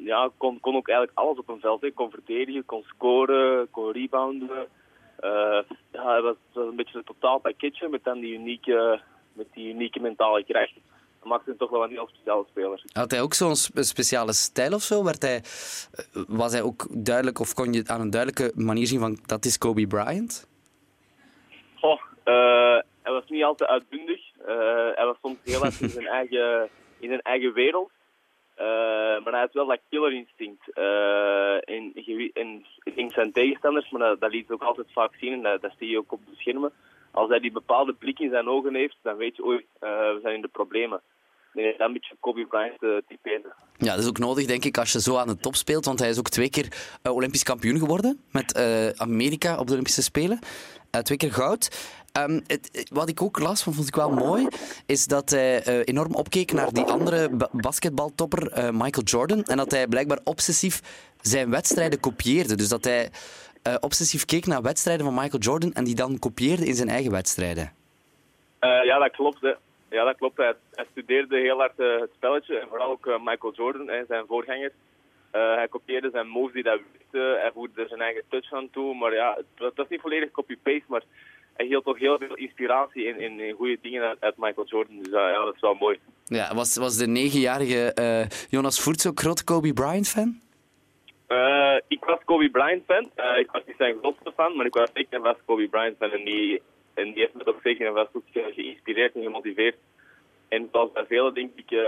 Ja, 0.04 0.30
kon, 0.36 0.60
kon 0.60 0.76
ook 0.76 0.88
eigenlijk 0.88 1.18
alles 1.18 1.38
op 1.38 1.48
een 1.48 1.60
veld. 1.60 1.94
Kon 1.94 2.10
verdedigen, 2.10 2.64
kon 2.64 2.82
scoren, 2.82 3.70
kon 3.70 3.92
rebounden. 3.92 4.68
Eh, 5.24 5.60
ja, 5.92 6.06
hij 6.12 6.22
was, 6.22 6.37
een 6.54 6.76
beetje 6.76 6.98
een 6.98 7.04
totaal 7.04 7.38
pakketje 7.38 7.88
met 7.88 8.04
dan 8.04 8.20
die 8.20 8.34
unieke, 8.34 9.00
met 9.32 9.46
die 9.54 9.72
unieke 9.74 10.00
mentale 10.00 10.44
kracht. 10.44 10.72
Dat 11.18 11.28
maakte 11.28 11.48
hem 11.48 11.58
toch 11.58 11.70
wel 11.70 11.84
een 11.84 11.90
heel 11.90 12.08
speciale 12.12 12.44
speler. 12.50 12.82
Had 12.92 13.10
hij 13.10 13.20
ook 13.20 13.34
zo'n 13.34 13.56
spe- 13.56 13.82
speciale 13.82 14.32
stijl 14.32 14.72
of 14.72 14.82
zo? 14.82 15.04
Werd 15.04 15.22
hij, 15.22 15.37
eh, 15.37 16.22
was 16.28 16.52
hij 16.52 16.62
ook 16.62 16.87
duidelijk 16.90 17.38
of 17.38 17.54
kon 17.54 17.72
je 17.72 17.82
aan 17.87 18.00
een 18.00 18.10
duidelijke 18.10 18.52
manier 18.54 18.87
zien 18.87 19.00
van 19.00 19.18
dat 19.26 19.44
is 19.44 19.58
Kobe 19.58 19.87
Bryant? 19.87 20.48
Eh, 22.24 22.78
hij 23.02 23.12
was 23.12 23.24
niet 23.28 23.44
altijd 23.44 23.70
uitbundig. 23.70 24.20
Hij 24.94 25.04
was 25.04 25.16
soms 25.22 25.37
heel 25.44 25.64
erg 25.64 25.80
in 25.80 25.88
zijn 25.88 26.06
eigen, 26.20 26.68
in 26.98 27.08
zijn 27.08 27.22
eigen 27.22 27.52
wereld. 27.52 27.90
Eh, 28.54 28.66
maar 29.24 29.32
hij 29.32 29.40
had 29.40 29.52
wel 29.52 29.66
dat 29.66 29.80
killerinstinct. 29.88 30.72
Eh 30.72 31.68
en, 31.68 31.92
en 32.32 32.64
ik 32.82 32.94
denk 32.94 33.12
zijn 33.12 33.32
tegenstanders, 33.32 33.90
maar 33.90 34.00
dat, 34.00 34.20
dat 34.20 34.30
liet 34.30 34.50
ook 34.50 34.62
altijd 34.62 34.92
vaak 34.92 35.14
zien. 35.14 35.32
En 35.32 35.42
dat, 35.42 35.60
dat 35.60 35.72
zie 35.78 35.88
je 35.88 35.98
ook 35.98 36.12
op 36.12 36.20
de 36.26 36.36
schermen. 36.36 36.72
als 37.10 37.28
hij 37.28 37.40
die 37.40 37.52
bepaalde 37.52 37.92
blik 37.92 38.18
in 38.18 38.30
zijn 38.30 38.48
ogen 38.48 38.74
heeft, 38.74 38.96
dan 39.02 39.16
weet 39.16 39.36
je, 39.36 39.44
oei, 39.44 39.56
uh, 39.56 39.62
we 39.80 40.18
zijn 40.22 40.34
in 40.34 40.42
de 40.42 40.48
problemen. 40.48 41.00
Nee, 41.54 41.74
dat 41.78 41.86
een 41.86 41.92
beetje 41.92 42.16
Kobe 42.20 42.46
Bryant 42.46 42.82
uh, 42.82 42.96
typeren. 43.08 43.52
Ja, 43.76 43.90
dat 43.94 43.98
is 43.98 44.08
ook 44.08 44.18
nodig, 44.18 44.46
denk 44.46 44.64
ik, 44.64 44.78
als 44.78 44.92
je 44.92 45.00
zo 45.00 45.16
aan 45.16 45.28
de 45.28 45.36
top 45.36 45.54
speelt. 45.54 45.84
Want 45.84 45.98
hij 45.98 46.08
is 46.08 46.18
ook 46.18 46.28
twee 46.28 46.50
keer 46.50 46.68
uh, 47.02 47.14
Olympisch 47.14 47.42
kampioen 47.42 47.78
geworden 47.78 48.20
met 48.30 48.58
uh, 48.58 48.88
Amerika 48.88 49.58
op 49.58 49.66
de 49.66 49.72
Olympische 49.72 50.02
Spelen. 50.02 50.38
twee 51.02 51.18
keer 51.18 51.32
goud. 51.32 51.92
Um, 52.18 52.42
het, 52.46 52.88
wat 52.92 53.08
ik 53.08 53.22
ook 53.22 53.38
las, 53.38 53.62
vond 53.62 53.88
ik 53.88 53.94
wel 53.94 54.10
mooi, 54.10 54.48
is 54.86 55.06
dat 55.06 55.30
hij 55.30 55.84
enorm 55.84 56.14
opkeek 56.14 56.52
naar 56.52 56.72
die 56.72 56.84
andere 56.84 57.30
ba 57.30 57.48
basketbaltopper 57.52 58.74
Michael 58.74 59.04
Jordan. 59.04 59.42
En 59.44 59.56
dat 59.56 59.70
hij 59.70 59.86
blijkbaar 59.86 60.18
obsessief 60.24 60.80
zijn 61.20 61.50
wedstrijden 61.50 62.00
kopieerde. 62.00 62.54
Dus 62.54 62.68
dat 62.68 62.84
hij 62.84 63.10
obsessief 63.80 64.24
keek 64.24 64.46
naar 64.46 64.62
wedstrijden 64.62 65.06
van 65.06 65.14
Michael 65.14 65.42
Jordan 65.42 65.72
en 65.72 65.84
die 65.84 65.94
dan 65.94 66.18
kopieerde 66.18 66.66
in 66.66 66.74
zijn 66.74 66.88
eigen 66.88 67.10
wedstrijden. 67.10 67.72
ja, 68.60 68.98
dat 68.98 69.10
klopt. 69.10 69.40
Hè. 69.40 69.52
Ja, 69.94 70.04
dat 70.04 70.16
klopt. 70.16 70.37
Hij, 70.37 70.54
hij 70.74 70.87
studeerde 70.90 71.37
heel 71.37 71.59
hard 71.59 71.78
uh, 71.78 72.00
het 72.00 72.11
spelletje. 72.16 72.59
En 72.59 72.68
vooral 72.68 72.90
ook 72.90 73.07
uh, 73.07 73.18
Michael 73.24 73.54
Jordan, 73.54 73.88
hè, 73.88 74.04
zijn 74.09 74.24
voorganger. 74.26 74.72
Uh, 75.33 75.54
hij 75.54 75.68
kopieerde 75.68 76.11
zijn 76.11 76.28
moves 76.28 76.52
die 76.52 76.62
hij 76.62 76.80
wist. 76.92 77.12
hij 77.40 77.50
voerde 77.54 77.83
er 77.83 77.88
zijn 77.88 78.00
eigen 78.00 78.22
touch 78.28 78.52
aan 78.52 78.70
toe. 78.70 78.94
Maar 78.94 79.14
ja, 79.14 79.35
het, 79.37 79.46
het 79.66 79.76
was 79.76 79.88
niet 79.88 80.00
volledig 80.00 80.30
copy-paste. 80.30 80.85
Maar 80.87 81.02
hij 81.57 81.66
hield 81.66 81.85
toch 81.85 81.98
heel 81.98 82.18
veel 82.18 82.35
inspiratie 82.35 83.04
in, 83.04 83.20
in, 83.20 83.40
in 83.40 83.54
goede 83.54 83.78
dingen 83.83 84.02
uit, 84.02 84.20
uit, 84.20 84.37
Michael 84.37 84.66
Jordan. 84.66 84.98
Dus 85.02 85.12
ja, 85.12 85.44
dat 85.44 85.54
is 85.54 85.61
wel 85.61 85.74
mooi. 85.74 85.98
Ja, 86.24 86.54
was, 86.54 86.76
was 86.76 86.96
de 86.96 87.07
negenjarige 87.07 87.92
Jonas 88.48 88.80
Voerts 88.80 89.07
ook 89.07 89.20
groot 89.20 89.44
Kobe 89.44 89.72
Bryant-fan? 89.72 90.42
ik 91.88 92.04
was 92.04 92.18
Kobe 92.24 92.50
Bryant-fan. 92.50 93.11
ik 93.38 93.50
was 93.50 93.62
niet 93.66 93.76
zijn 93.78 93.96
grootste 93.98 94.33
fan, 94.37 94.57
maar 94.57 94.66
ik 94.66 94.74
was 94.74 94.90
zeker 94.94 95.20
was 95.20 95.37
Kobe 95.44 95.68
Bryant-fan. 95.68 96.11
En 96.11 96.24
die 96.24 96.62
en 96.94 97.04
die 97.04 97.22
heeft 97.22 97.35
me 97.35 97.44
toch 97.44 97.61
zeker 97.62 97.87
en 97.87 97.94
vast 97.94 98.09
ook 98.12 98.22
geïnspireerd 98.33 99.14
en 99.14 99.22
gemotiveerd. 99.22 99.76
En 100.48 100.68
zoals 100.72 100.92
bij 100.92 101.04
velen 101.07 101.35
denk 101.35 101.50
ik 101.54 101.70
uh, 101.70 101.80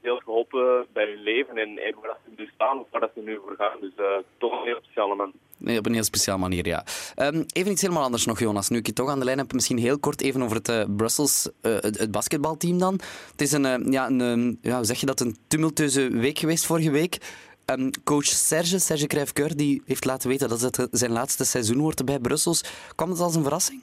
heel 0.00 0.16
geholpen 0.16 0.86
bij 0.92 1.04
hun 1.04 1.22
leven 1.22 1.56
en, 1.56 1.74
waar 2.02 2.16
ze 2.24 2.30
nu 2.36 2.50
staan 2.54 2.78
of 2.78 2.86
waar 2.90 3.00
dat 3.00 3.10
ze 3.14 3.20
nu 3.20 3.38
voor 3.44 3.54
gaan. 3.58 3.80
Dus 3.80 3.92
uh, 4.00 4.06
toch 4.38 4.52
een 4.52 4.66
heel 4.66 4.78
speciale 4.82 5.14
man. 5.14 5.32
Nee, 5.58 5.78
op 5.78 5.86
een 5.86 5.94
heel 5.94 6.02
speciale 6.02 6.38
manier, 6.38 6.66
ja. 6.66 6.84
Um, 7.16 7.44
even 7.52 7.70
iets 7.70 7.82
helemaal 7.82 8.02
anders 8.02 8.26
nog, 8.26 8.38
Jonas. 8.38 8.68
Nu 8.68 8.78
ik 8.78 8.86
je 8.86 8.92
toch 8.92 9.08
aan 9.08 9.18
de 9.18 9.24
lijn 9.24 9.38
heb, 9.38 9.52
misschien 9.52 9.78
heel 9.78 9.98
kort 9.98 10.22
even 10.22 10.42
over 10.42 10.56
het 10.56 10.96
Brussels, 10.96 11.50
het, 11.60 12.10
basketbalteam 12.10 12.78
dan. 12.78 13.00
Het 13.30 13.40
is 13.40 13.52
een, 13.52 13.92
ja, 13.92 14.06
een 14.06 14.58
ja, 14.62 14.76
hoe 14.76 14.84
zeg 14.84 15.00
je 15.00 15.06
dat, 15.06 15.20
een 15.20 15.36
tumultueuze 15.48 16.08
week 16.08 16.38
geweest 16.38 16.66
vorige 16.66 16.90
week. 16.90 17.18
Um, 17.70 17.90
coach 18.04 18.24
Serge, 18.24 18.78
Serge 18.78 19.06
Cruijff-Keur, 19.06 19.56
die 19.56 19.82
heeft 19.86 20.04
laten 20.04 20.28
weten 20.28 20.48
dat 20.48 20.60
het 20.60 20.88
zijn 20.90 21.12
laatste 21.12 21.44
seizoen 21.44 21.80
wordt 21.80 22.04
bij 22.04 22.18
Brussels. 22.18 22.64
Kwam 22.94 23.08
dat 23.08 23.20
als 23.20 23.34
een 23.34 23.42
verrassing? 23.42 23.82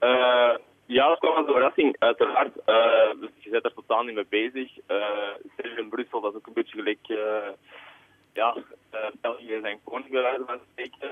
Uh, 0.00 0.54
ja, 0.86 1.08
dat 1.08 1.18
kwam 1.18 1.34
als 1.34 1.46
een 1.46 1.52
verrassing, 1.52 1.96
uiteraard. 1.98 2.56
Uh, 2.66 3.20
dus 3.20 3.30
je 3.38 3.50
bent 3.50 3.64
er 3.64 3.74
totaal 3.74 4.02
niet 4.02 4.14
mee 4.14 4.26
bezig. 4.28 4.70
Uh, 4.88 5.76
in 5.76 5.88
Brussel, 5.88 6.20
dat 6.20 6.32
is 6.32 6.38
ook 6.38 6.46
een 6.46 6.52
beetje 6.52 6.78
gelijk... 6.78 7.06
ja, 8.32 8.56
België 9.20 9.58
zijn 9.62 9.80
koning 9.84 10.10
bij 10.10 10.22
wijze 10.22 10.44
van 10.46 10.60
spreken. 10.70 11.10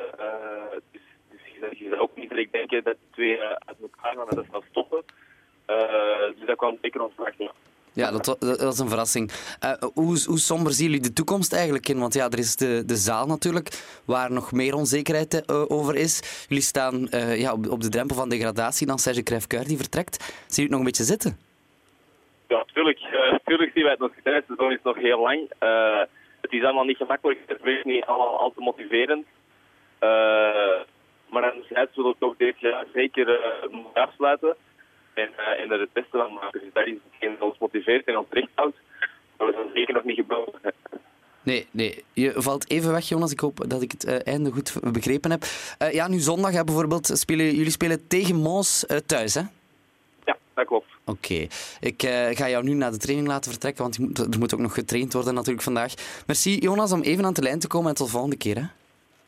dus, 0.93 1.03
dus 1.61 1.79
je, 1.79 2.01
ook 2.01 2.17
niet 2.17 2.29
direct 2.29 2.53
denken 2.53 2.85
dat 2.85 2.95
de 2.95 3.11
twee 3.11 3.41
uit 3.41 3.81
elkaar 3.81 4.15
gaan 4.15 4.29
en 4.29 4.37
dat 4.37 4.47
zal 4.51 4.65
stoppen. 4.71 5.05
dus 6.37 6.47
dat 6.47 6.57
kwam 6.57 6.79
zeker 6.83 7.03
ons 7.03 7.13
ja. 7.37 7.51
Ja, 7.97 8.11
dat, 8.11 8.25
dat, 8.25 8.73
is 8.73 8.79
een 8.79 8.89
verrassing. 8.89 9.31
Uh, 9.65 9.73
hoe, 9.95 10.25
hoe 10.27 10.39
somber 10.39 10.73
zien 10.73 10.87
jullie 10.87 11.03
de 11.03 11.13
toekomst 11.13 11.53
eigenlijk 11.53 11.89
in? 11.89 11.99
Want 11.99 12.15
ja, 12.15 12.29
er 12.29 12.39
is 12.39 12.57
de, 12.57 12.83
de 12.87 12.97
zaal 12.97 13.27
natuurlijk, 13.27 13.69
waar 14.07 14.33
nog 14.33 14.53
meer 14.53 14.75
onzekerheid 14.75 15.45
uh, 15.51 15.71
over 15.71 15.95
is. 15.95 16.45
Jullie 16.49 16.63
staan 16.63 16.95
uh, 17.11 17.41
ja, 17.41 17.53
op, 17.53 17.81
de 17.81 17.89
drempel 17.89 18.17
van 18.17 18.29
degradatie 18.29 18.87
dan 18.87 18.99
Serge 18.99 19.23
Cruijff 19.23 19.47
die 19.47 19.77
vertrekt. 19.77 20.15
Zien 20.25 20.47
jullie 20.47 20.63
het 20.63 20.71
nog 20.71 20.79
een 20.79 20.87
beetje 20.87 21.05
zitten? 21.05 21.37
Ja, 22.49 22.57
natuurlijk. 22.57 23.01
natuurlijk 23.31 23.71
zien 23.75 23.83
wij 23.83 23.93
het 23.93 24.01
nog 24.01 24.15
zitten. 24.15 24.35
Het 24.35 24.45
seizoen 24.47 24.73
is 24.73 24.83
nog 24.83 24.97
heel 24.97 25.21
lang. 25.21 25.41
het 26.41 26.53
is 26.53 26.63
allemaal 26.63 26.85
niet 26.85 26.97
gemakkelijk. 26.97 27.41
Het 27.47 27.65
is 27.65 27.85
niet 27.85 28.05
allemaal 28.05 28.39
al 28.39 28.53
te 28.53 28.61
motiverend. 28.61 29.27
maar 31.31 31.51
anderzijds 31.51 31.95
zullen 31.95 32.11
we 32.11 32.17
toch 32.19 32.37
dit 32.37 32.61
jaar 32.61 32.85
zeker 32.93 33.41
afsluiten 33.93 34.57
en, 35.17 35.31
uh, 35.39 35.63
en 35.63 35.71
er 35.71 35.81
het 35.81 35.93
beste 35.93 36.19
van 36.19 36.33
maken. 36.33 36.61
Dus 36.61 36.73
dat 36.73 36.87
is 36.87 36.95
hetgeen 37.11 37.37
dat 37.39 37.49
ons 37.49 37.59
motiveert 37.59 38.07
en 38.07 38.19
ons 38.19 38.27
recht 38.31 38.49
houdt. 38.55 38.77
Maar 39.37 39.53
dat 39.53 39.67
is 39.67 39.73
zeker 39.75 39.95
nog 39.95 40.05
niet 40.05 40.17
gebeuren. 40.17 40.53
Nee, 41.43 41.67
nee. 41.71 42.05
Je 42.13 42.33
valt 42.37 42.71
even 42.71 42.93
weg, 42.93 43.09
Jonas. 43.09 43.33
Ik 43.33 43.41
hoop 43.41 43.65
dat 43.69 43.83
ik 43.83 43.93
het 43.93 44.05
uh, 44.07 44.27
einde 44.27 44.51
goed 44.51 44.73
begrepen 44.93 45.31
heb. 45.31 45.45
Uh, 45.79 45.93
ja, 45.93 46.09
nu 46.09 46.19
zondag 46.19 46.53
hè, 46.53 46.65
bijvoorbeeld. 46.65 47.11
Spelen, 47.13 47.55
jullie 47.55 47.71
spelen 47.71 48.07
tegen 48.07 48.37
Mons 48.37 48.85
uh, 48.89 48.97
thuis, 48.97 49.35
hè? 49.35 49.41
Ja, 50.25 50.37
dat 50.55 50.67
klopt. 50.67 50.87
Oké. 51.05 51.11
Okay. 51.11 51.49
Ik 51.81 52.03
ga 52.39 52.49
jou 52.49 52.65
nu 52.65 52.73
naar 52.73 52.91
de 52.91 52.97
training 52.99 53.29
laten 53.29 53.51
vertrekken, 53.51 53.83
want 53.83 53.99
moet, 53.99 54.19
er 54.19 54.39
moet 54.39 54.55
ook 54.55 54.61
nog 54.61 54.75
getraind 54.75 55.13
worden 55.13 55.35
natuurlijk 55.35 55.63
vandaag. 55.63 55.95
Merci, 56.27 56.59
Jonas, 56.59 56.93
om 56.93 57.03
even 57.03 57.25
aan 57.25 57.33
de 57.33 57.43
lijn 57.43 57.59
te 57.59 57.67
komen 57.67 57.89
en 57.89 57.95
tot 57.95 58.07
de 58.07 58.13
volgende 58.13 58.37
keer, 58.37 58.57
hè? 58.57 58.65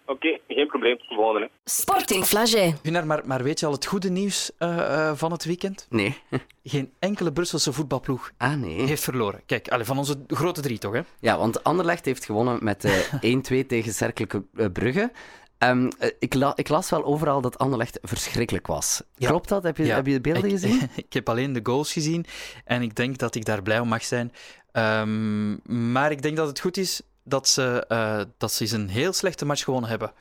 Oké, 0.08 0.26
okay, 0.26 0.40
geen 0.48 0.66
probleem. 0.66 0.96
Volgende. 1.08 1.50
Sporting 1.64 2.24
Flagey. 2.24 2.76
Gunnar, 2.82 3.06
maar, 3.06 3.22
maar 3.24 3.42
weet 3.42 3.60
je 3.60 3.66
al 3.66 3.72
het 3.72 3.86
goede 3.86 4.10
nieuws 4.10 4.50
uh, 4.58 4.68
uh, 4.68 5.12
van 5.14 5.32
het 5.32 5.44
weekend? 5.44 5.86
Nee. 5.90 6.16
Geen 6.64 6.92
enkele 6.98 7.32
Brusselse 7.32 7.72
voetbalploeg 7.72 8.32
ah, 8.36 8.54
nee. 8.54 8.80
heeft 8.80 9.02
verloren. 9.02 9.42
Kijk, 9.46 9.68
allez, 9.68 9.86
van 9.86 9.98
onze 9.98 10.24
grote 10.26 10.60
drie 10.60 10.78
toch, 10.78 10.92
hè? 10.92 11.00
Ja, 11.20 11.38
want 11.38 11.64
Anderlecht 11.64 12.04
heeft 12.04 12.24
gewonnen 12.24 12.58
met 12.64 12.84
uh, 13.20 13.62
1-2 13.62 13.66
tegen 13.66 13.92
Cerkelijke 13.92 14.42
Brugge. 14.72 15.10
Um, 15.58 15.88
ik, 16.18 16.34
la 16.34 16.52
ik, 16.56 16.68
las 16.68 16.90
wel 16.90 17.04
overal 17.04 17.40
dat 17.40 17.58
Anderlecht 17.58 17.98
verschrikkelijk 18.02 18.66
was. 18.66 19.02
Ja. 19.14 19.28
Klopt 19.28 19.48
dat? 19.48 19.62
Heb 19.62 19.76
je, 19.76 19.84
ja. 19.84 19.94
heb 19.94 20.06
je 20.06 20.12
de 20.12 20.20
beelden 20.20 20.44
ik, 20.44 20.50
gezien? 20.50 20.90
ik 21.06 21.12
heb 21.12 21.28
alleen 21.28 21.52
de 21.52 21.60
goals 21.62 21.92
gezien 21.92 22.24
en 22.64 22.82
ik 22.82 22.94
denk 22.94 23.18
dat 23.18 23.34
ik 23.34 23.44
daar 23.44 23.62
blij 23.62 23.80
om 23.80 23.88
mag 23.88 24.04
zijn. 24.04 24.32
Um, 24.72 25.60
maar 25.92 26.10
ik 26.10 26.22
denk 26.22 26.36
dat 26.36 26.46
het 26.46 26.60
goed 26.60 26.76
is 26.76 27.02
dat 27.28 27.48
ze, 27.48 27.84
uh, 27.88 28.20
dat 28.38 28.52
ze 28.52 28.62
eens 28.62 28.72
een 28.72 28.88
heel 28.88 29.12
slechte 29.12 29.44
match 29.44 29.64
gewonnen 29.64 29.90
hebben. 29.90 30.12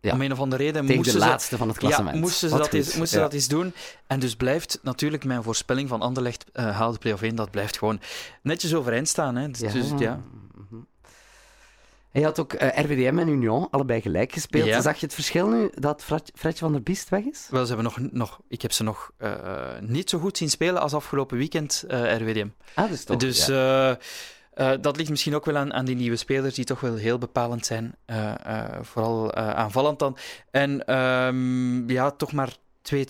Ja. 0.00 0.12
Om 0.12 0.20
een 0.20 0.32
of 0.32 0.38
andere 0.38 0.62
reden 0.62 0.80
Tegen 0.80 0.96
moesten 0.96 1.20
de 1.20 1.26
laatste 1.26 1.56
van 1.56 1.68
het 1.68 1.78
klassement. 1.78 2.14
Ja, 2.14 2.20
moesten 2.20 2.48
ze, 2.48 2.56
dat 2.56 2.72
eens, 2.72 2.94
moesten 2.94 3.18
ja. 3.18 3.24
dat 3.24 3.34
eens 3.34 3.48
doen. 3.48 3.74
En 4.06 4.20
dus 4.20 4.36
blijft 4.36 4.78
natuurlijk 4.82 5.24
mijn 5.24 5.42
voorspelling 5.42 5.88
van 5.88 6.00
Anderlecht 6.00 6.44
uh, 6.52 6.76
haalt 6.76 6.92
de 6.92 6.98
play-off 6.98 7.22
1, 7.22 7.34
dat 7.34 7.50
blijft 7.50 7.78
gewoon 7.78 8.00
netjes 8.42 8.74
overeind 8.74 9.08
staan. 9.08 9.36
Hè. 9.36 9.48
Dus, 9.48 9.60
ja. 9.60 9.72
Dus, 9.72 9.90
ja. 9.98 10.20
Hij 12.10 12.22
had 12.22 12.38
ook 12.38 12.52
uh, 12.52 12.68
RWDM 12.68 13.18
en 13.18 13.28
Union 13.28 13.70
allebei 13.70 14.00
gelijk 14.00 14.32
gespeeld. 14.32 14.66
Ja. 14.66 14.80
Zag 14.80 14.96
je 14.96 15.06
het 15.06 15.14
verschil 15.14 15.48
nu 15.48 15.70
dat 15.74 16.04
Fredje 16.34 16.58
van 16.58 16.72
der 16.72 16.82
Biest 16.82 17.08
weg 17.08 17.24
is? 17.24 17.46
Wel, 17.50 17.66
ze 17.66 17.74
hebben 17.74 17.84
nog, 17.84 18.12
nog, 18.12 18.40
ik 18.48 18.62
heb 18.62 18.72
ze 18.72 18.82
nog 18.82 19.10
uh, 19.18 19.34
niet 19.80 20.10
zo 20.10 20.18
goed 20.18 20.36
zien 20.36 20.50
spelen 20.50 20.80
als 20.80 20.94
afgelopen 20.94 21.38
weekend, 21.38 21.84
uh, 21.88 22.16
RWDM. 22.16 22.48
Ah, 22.74 22.90
dus 22.90 23.04
toch, 23.04 23.16
dus 23.16 23.46
ja. 23.46 23.98
Uh, 24.54 24.72
dat 24.80 24.96
ligt 24.96 25.10
misschien 25.10 25.34
ook 25.34 25.44
wel 25.44 25.56
aan, 25.56 25.72
aan 25.72 25.84
die 25.84 25.96
nieuwe 25.96 26.16
spelers, 26.16 26.54
die 26.54 26.64
toch 26.64 26.80
wel 26.80 26.94
heel 26.94 27.18
bepalend 27.18 27.66
zijn. 27.66 27.94
Uh, 28.06 28.34
uh, 28.46 28.64
vooral 28.80 29.34
aanvallend 29.34 29.98
dan. 29.98 30.16
En 30.50 30.96
um, 30.96 31.90
ja, 31.90 32.10
toch 32.10 32.32
maar 32.32 32.56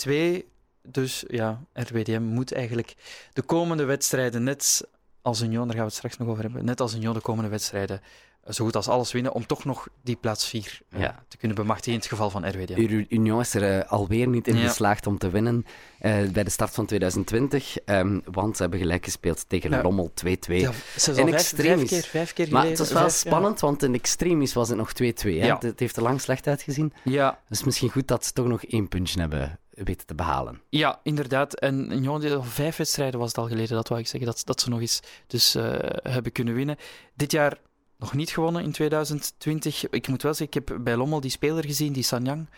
2-2. 0.09 0.43
Dus 0.83 1.25
ja, 1.27 1.61
RWDM 1.73 2.23
moet 2.23 2.53
eigenlijk 2.53 2.95
de 3.33 3.43
komende 3.43 3.85
wedstrijden, 3.85 4.43
net 4.43 4.89
als 5.23 5.43
Union, 5.43 5.67
daar 5.67 5.77
gaan 5.77 5.79
we 5.79 5.89
het 5.89 5.95
straks 5.95 6.17
nog 6.17 6.29
over 6.29 6.43
hebben, 6.43 6.65
net 6.65 6.81
als 6.81 6.95
Union 6.95 7.15
de 7.15 7.21
komende 7.21 7.51
wedstrijden 7.51 8.01
zo 8.49 8.65
goed 8.65 8.77
als 8.77 8.89
alles 8.89 9.13
winnen 9.13 9.33
om 9.33 9.47
toch 9.47 9.65
nog 9.65 9.89
die 10.03 10.17
plaats 10.17 10.49
4 10.49 10.81
uh, 10.91 11.01
ja. 11.01 11.25
te 11.29 11.37
kunnen 11.37 11.57
bemachtigen 11.57 11.93
in 11.93 11.99
het 11.99 12.09
geval 12.09 12.31
van 12.31 12.49
RWDM. 12.49 13.05
Union 13.09 13.41
is 13.41 13.55
er 13.55 13.79
uh, 13.79 13.91
alweer 13.91 14.29
niet 14.29 14.49
in 14.49 14.57
ja. 14.57 14.67
geslaagd 14.67 15.07
om 15.07 15.19
te 15.19 15.31
winnen 15.31 15.67
uh, 16.01 16.29
bij 16.29 16.45
de 16.45 16.51
start 16.51 16.75
van 16.75 16.87
2020, 16.87 17.77
um, 17.87 18.23
want 18.25 18.57
ze 18.57 18.63
hebben 18.63 18.81
gelijk 18.81 19.05
gespeeld 19.05 19.49
tegen 19.49 19.71
ja. 19.71 19.83
Lommel 19.83 20.11
2-2. 20.11 20.15
Ja, 20.25 20.55
in 20.55 20.73
vijf, 20.95 21.53
vijf, 21.55 21.87
keer, 21.87 22.03
vijf 22.03 22.33
keer 22.33 22.51
Maar 22.51 22.67
het 22.67 22.79
was 22.79 22.93
wel 22.93 23.01
vijf, 23.01 23.13
spannend, 23.13 23.61
want 23.61 23.83
in 23.83 23.95
extremis 23.95 24.53
was 24.53 24.69
het 24.69 24.79
nog 24.79 24.93
2-2. 25.03 25.29
Ja. 25.29 25.59
Het 25.61 25.81
heeft 25.81 25.97
er 25.97 26.03
lang 26.03 26.21
slecht 26.21 26.47
uitgezien. 26.47 26.93
Ja. 27.05 27.39
Dus 27.49 27.65
misschien 27.65 27.91
goed 27.91 28.09
dat 28.09 28.25
ze 28.25 28.33
toch 28.33 28.47
nog 28.47 28.65
één 28.65 28.89
puntje 28.89 29.21
hebben 29.21 29.59
weten 29.71 30.07
te 30.07 30.15
behalen. 30.15 30.61
Ja, 30.69 31.01
inderdaad. 31.03 31.55
En 31.55 31.93
Union, 31.93 32.45
vijf 32.45 32.77
wedstrijden 32.77 33.21
was 33.21 33.29
het 33.29 33.39
al 33.39 33.49
geleden, 33.49 33.77
dat 33.77 33.89
wou 33.89 34.01
ik 34.01 34.07
zeggen, 34.07 34.31
dat, 34.31 34.43
dat 34.45 34.61
ze 34.61 34.69
nog 34.69 34.81
eens 34.81 35.01
dus, 35.27 35.57
uh, 35.57 35.75
hebben 36.03 36.33
kunnen 36.33 36.55
winnen. 36.55 36.77
Dit 37.15 37.33
jaar 37.33 37.59
nog 38.05 38.15
niet 38.15 38.31
gewonnen 38.31 38.63
in 38.63 38.73
2020. 38.73 39.91
Ik 39.91 40.09
moet 40.09 40.23
wel 40.23 40.35
zeggen, 40.35 40.61
ik 40.61 40.69
heb 40.69 40.79
bij 40.85 40.97
Lommel 40.97 41.21
die 41.21 41.31
speler 41.31 41.65
gezien, 41.65 41.93
die 41.93 42.03
Sanyang. 42.03 42.49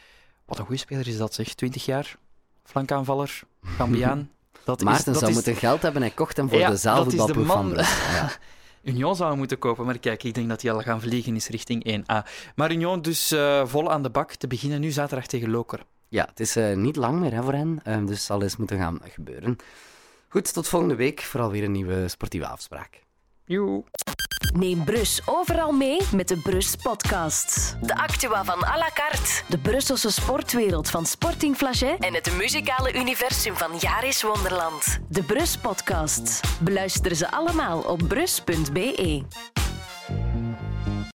Wat 0.44 0.58
een 0.58 0.64
goede 0.64 0.80
speler 0.80 1.08
is 1.08 1.16
dat, 1.16 1.34
zeg. 1.34 1.54
20 1.54 1.84
jaar, 1.84 2.16
flankaanvaller, 2.64 3.42
Gambiaan. 3.62 4.30
Dat 4.64 4.82
Maarten 4.82 5.12
is, 5.12 5.18
zou 5.18 5.30
is... 5.30 5.36
moeten 5.36 5.56
geld 5.56 5.82
hebben 5.82 6.02
en 6.02 6.14
kocht 6.14 6.36
hem 6.36 6.48
voor 6.48 6.58
ja, 6.58 6.70
de 6.70 6.76
zaalvoetbalploeg 6.76 7.46
van 7.46 7.72
ja. 7.76 8.32
Union 8.92 9.16
zou 9.16 9.28
hem 9.28 9.38
moeten 9.38 9.58
kopen, 9.58 9.84
maar 9.84 9.98
kijk, 9.98 10.22
ik 10.22 10.34
denk 10.34 10.48
dat 10.48 10.62
hij 10.62 10.72
al 10.72 10.80
gaan 10.80 11.00
vliegen 11.00 11.36
is 11.36 11.48
richting 11.48 12.02
1A. 12.02 12.28
Maar 12.54 12.72
Union 12.72 13.02
dus 13.02 13.32
uh, 13.32 13.66
vol 13.66 13.90
aan 13.90 14.02
de 14.02 14.10
bak 14.10 14.32
te 14.32 14.46
beginnen 14.46 14.80
nu 14.80 14.90
zaterdag 14.90 15.26
tegen 15.26 15.50
Loker. 15.50 15.80
Ja, 16.08 16.24
het 16.24 16.40
is 16.40 16.56
uh, 16.56 16.76
niet 16.76 16.96
lang 16.96 17.20
meer 17.20 17.32
hè, 17.32 17.42
voor 17.42 17.52
hen, 17.52 17.80
uh, 17.86 18.06
dus 18.06 18.24
zal 18.24 18.42
eens 18.42 18.56
moeten 18.56 18.78
gaan 18.78 19.00
gebeuren. 19.04 19.56
Goed, 20.28 20.52
tot 20.52 20.68
volgende 20.68 20.94
week 20.94 21.20
voor 21.20 21.40
alweer 21.40 21.64
een 21.64 21.72
nieuwe 21.72 22.08
sportieve 22.08 22.46
afspraak. 22.46 23.00
Joe. 23.44 23.84
Neem 24.54 24.84
Brus 24.84 25.20
overal 25.24 25.72
mee 25.72 26.00
met 26.12 26.28
de 26.28 26.36
Brus 26.36 26.76
Podcast. 26.82 27.76
De 27.82 27.96
actua 27.96 28.44
van 28.44 28.64
à 28.64 28.76
la 28.76 28.90
carte, 28.94 29.42
de 29.48 29.58
Brusselse 29.58 30.10
sportwereld 30.10 30.90
van 30.90 31.06
Sporting 31.06 31.56
Flagey 31.56 31.96
en 31.98 32.14
het 32.14 32.36
muzikale 32.36 32.94
universum 32.94 33.56
van 33.56 33.76
Jaris 33.78 34.22
Wonderland. 34.22 34.98
De 35.08 35.22
Brus 35.22 35.56
Podcast. 35.56 36.40
Beluister 36.60 37.14
ze 37.14 37.30
allemaal 37.30 37.78
op 37.78 38.08
brus.be. 38.08 39.24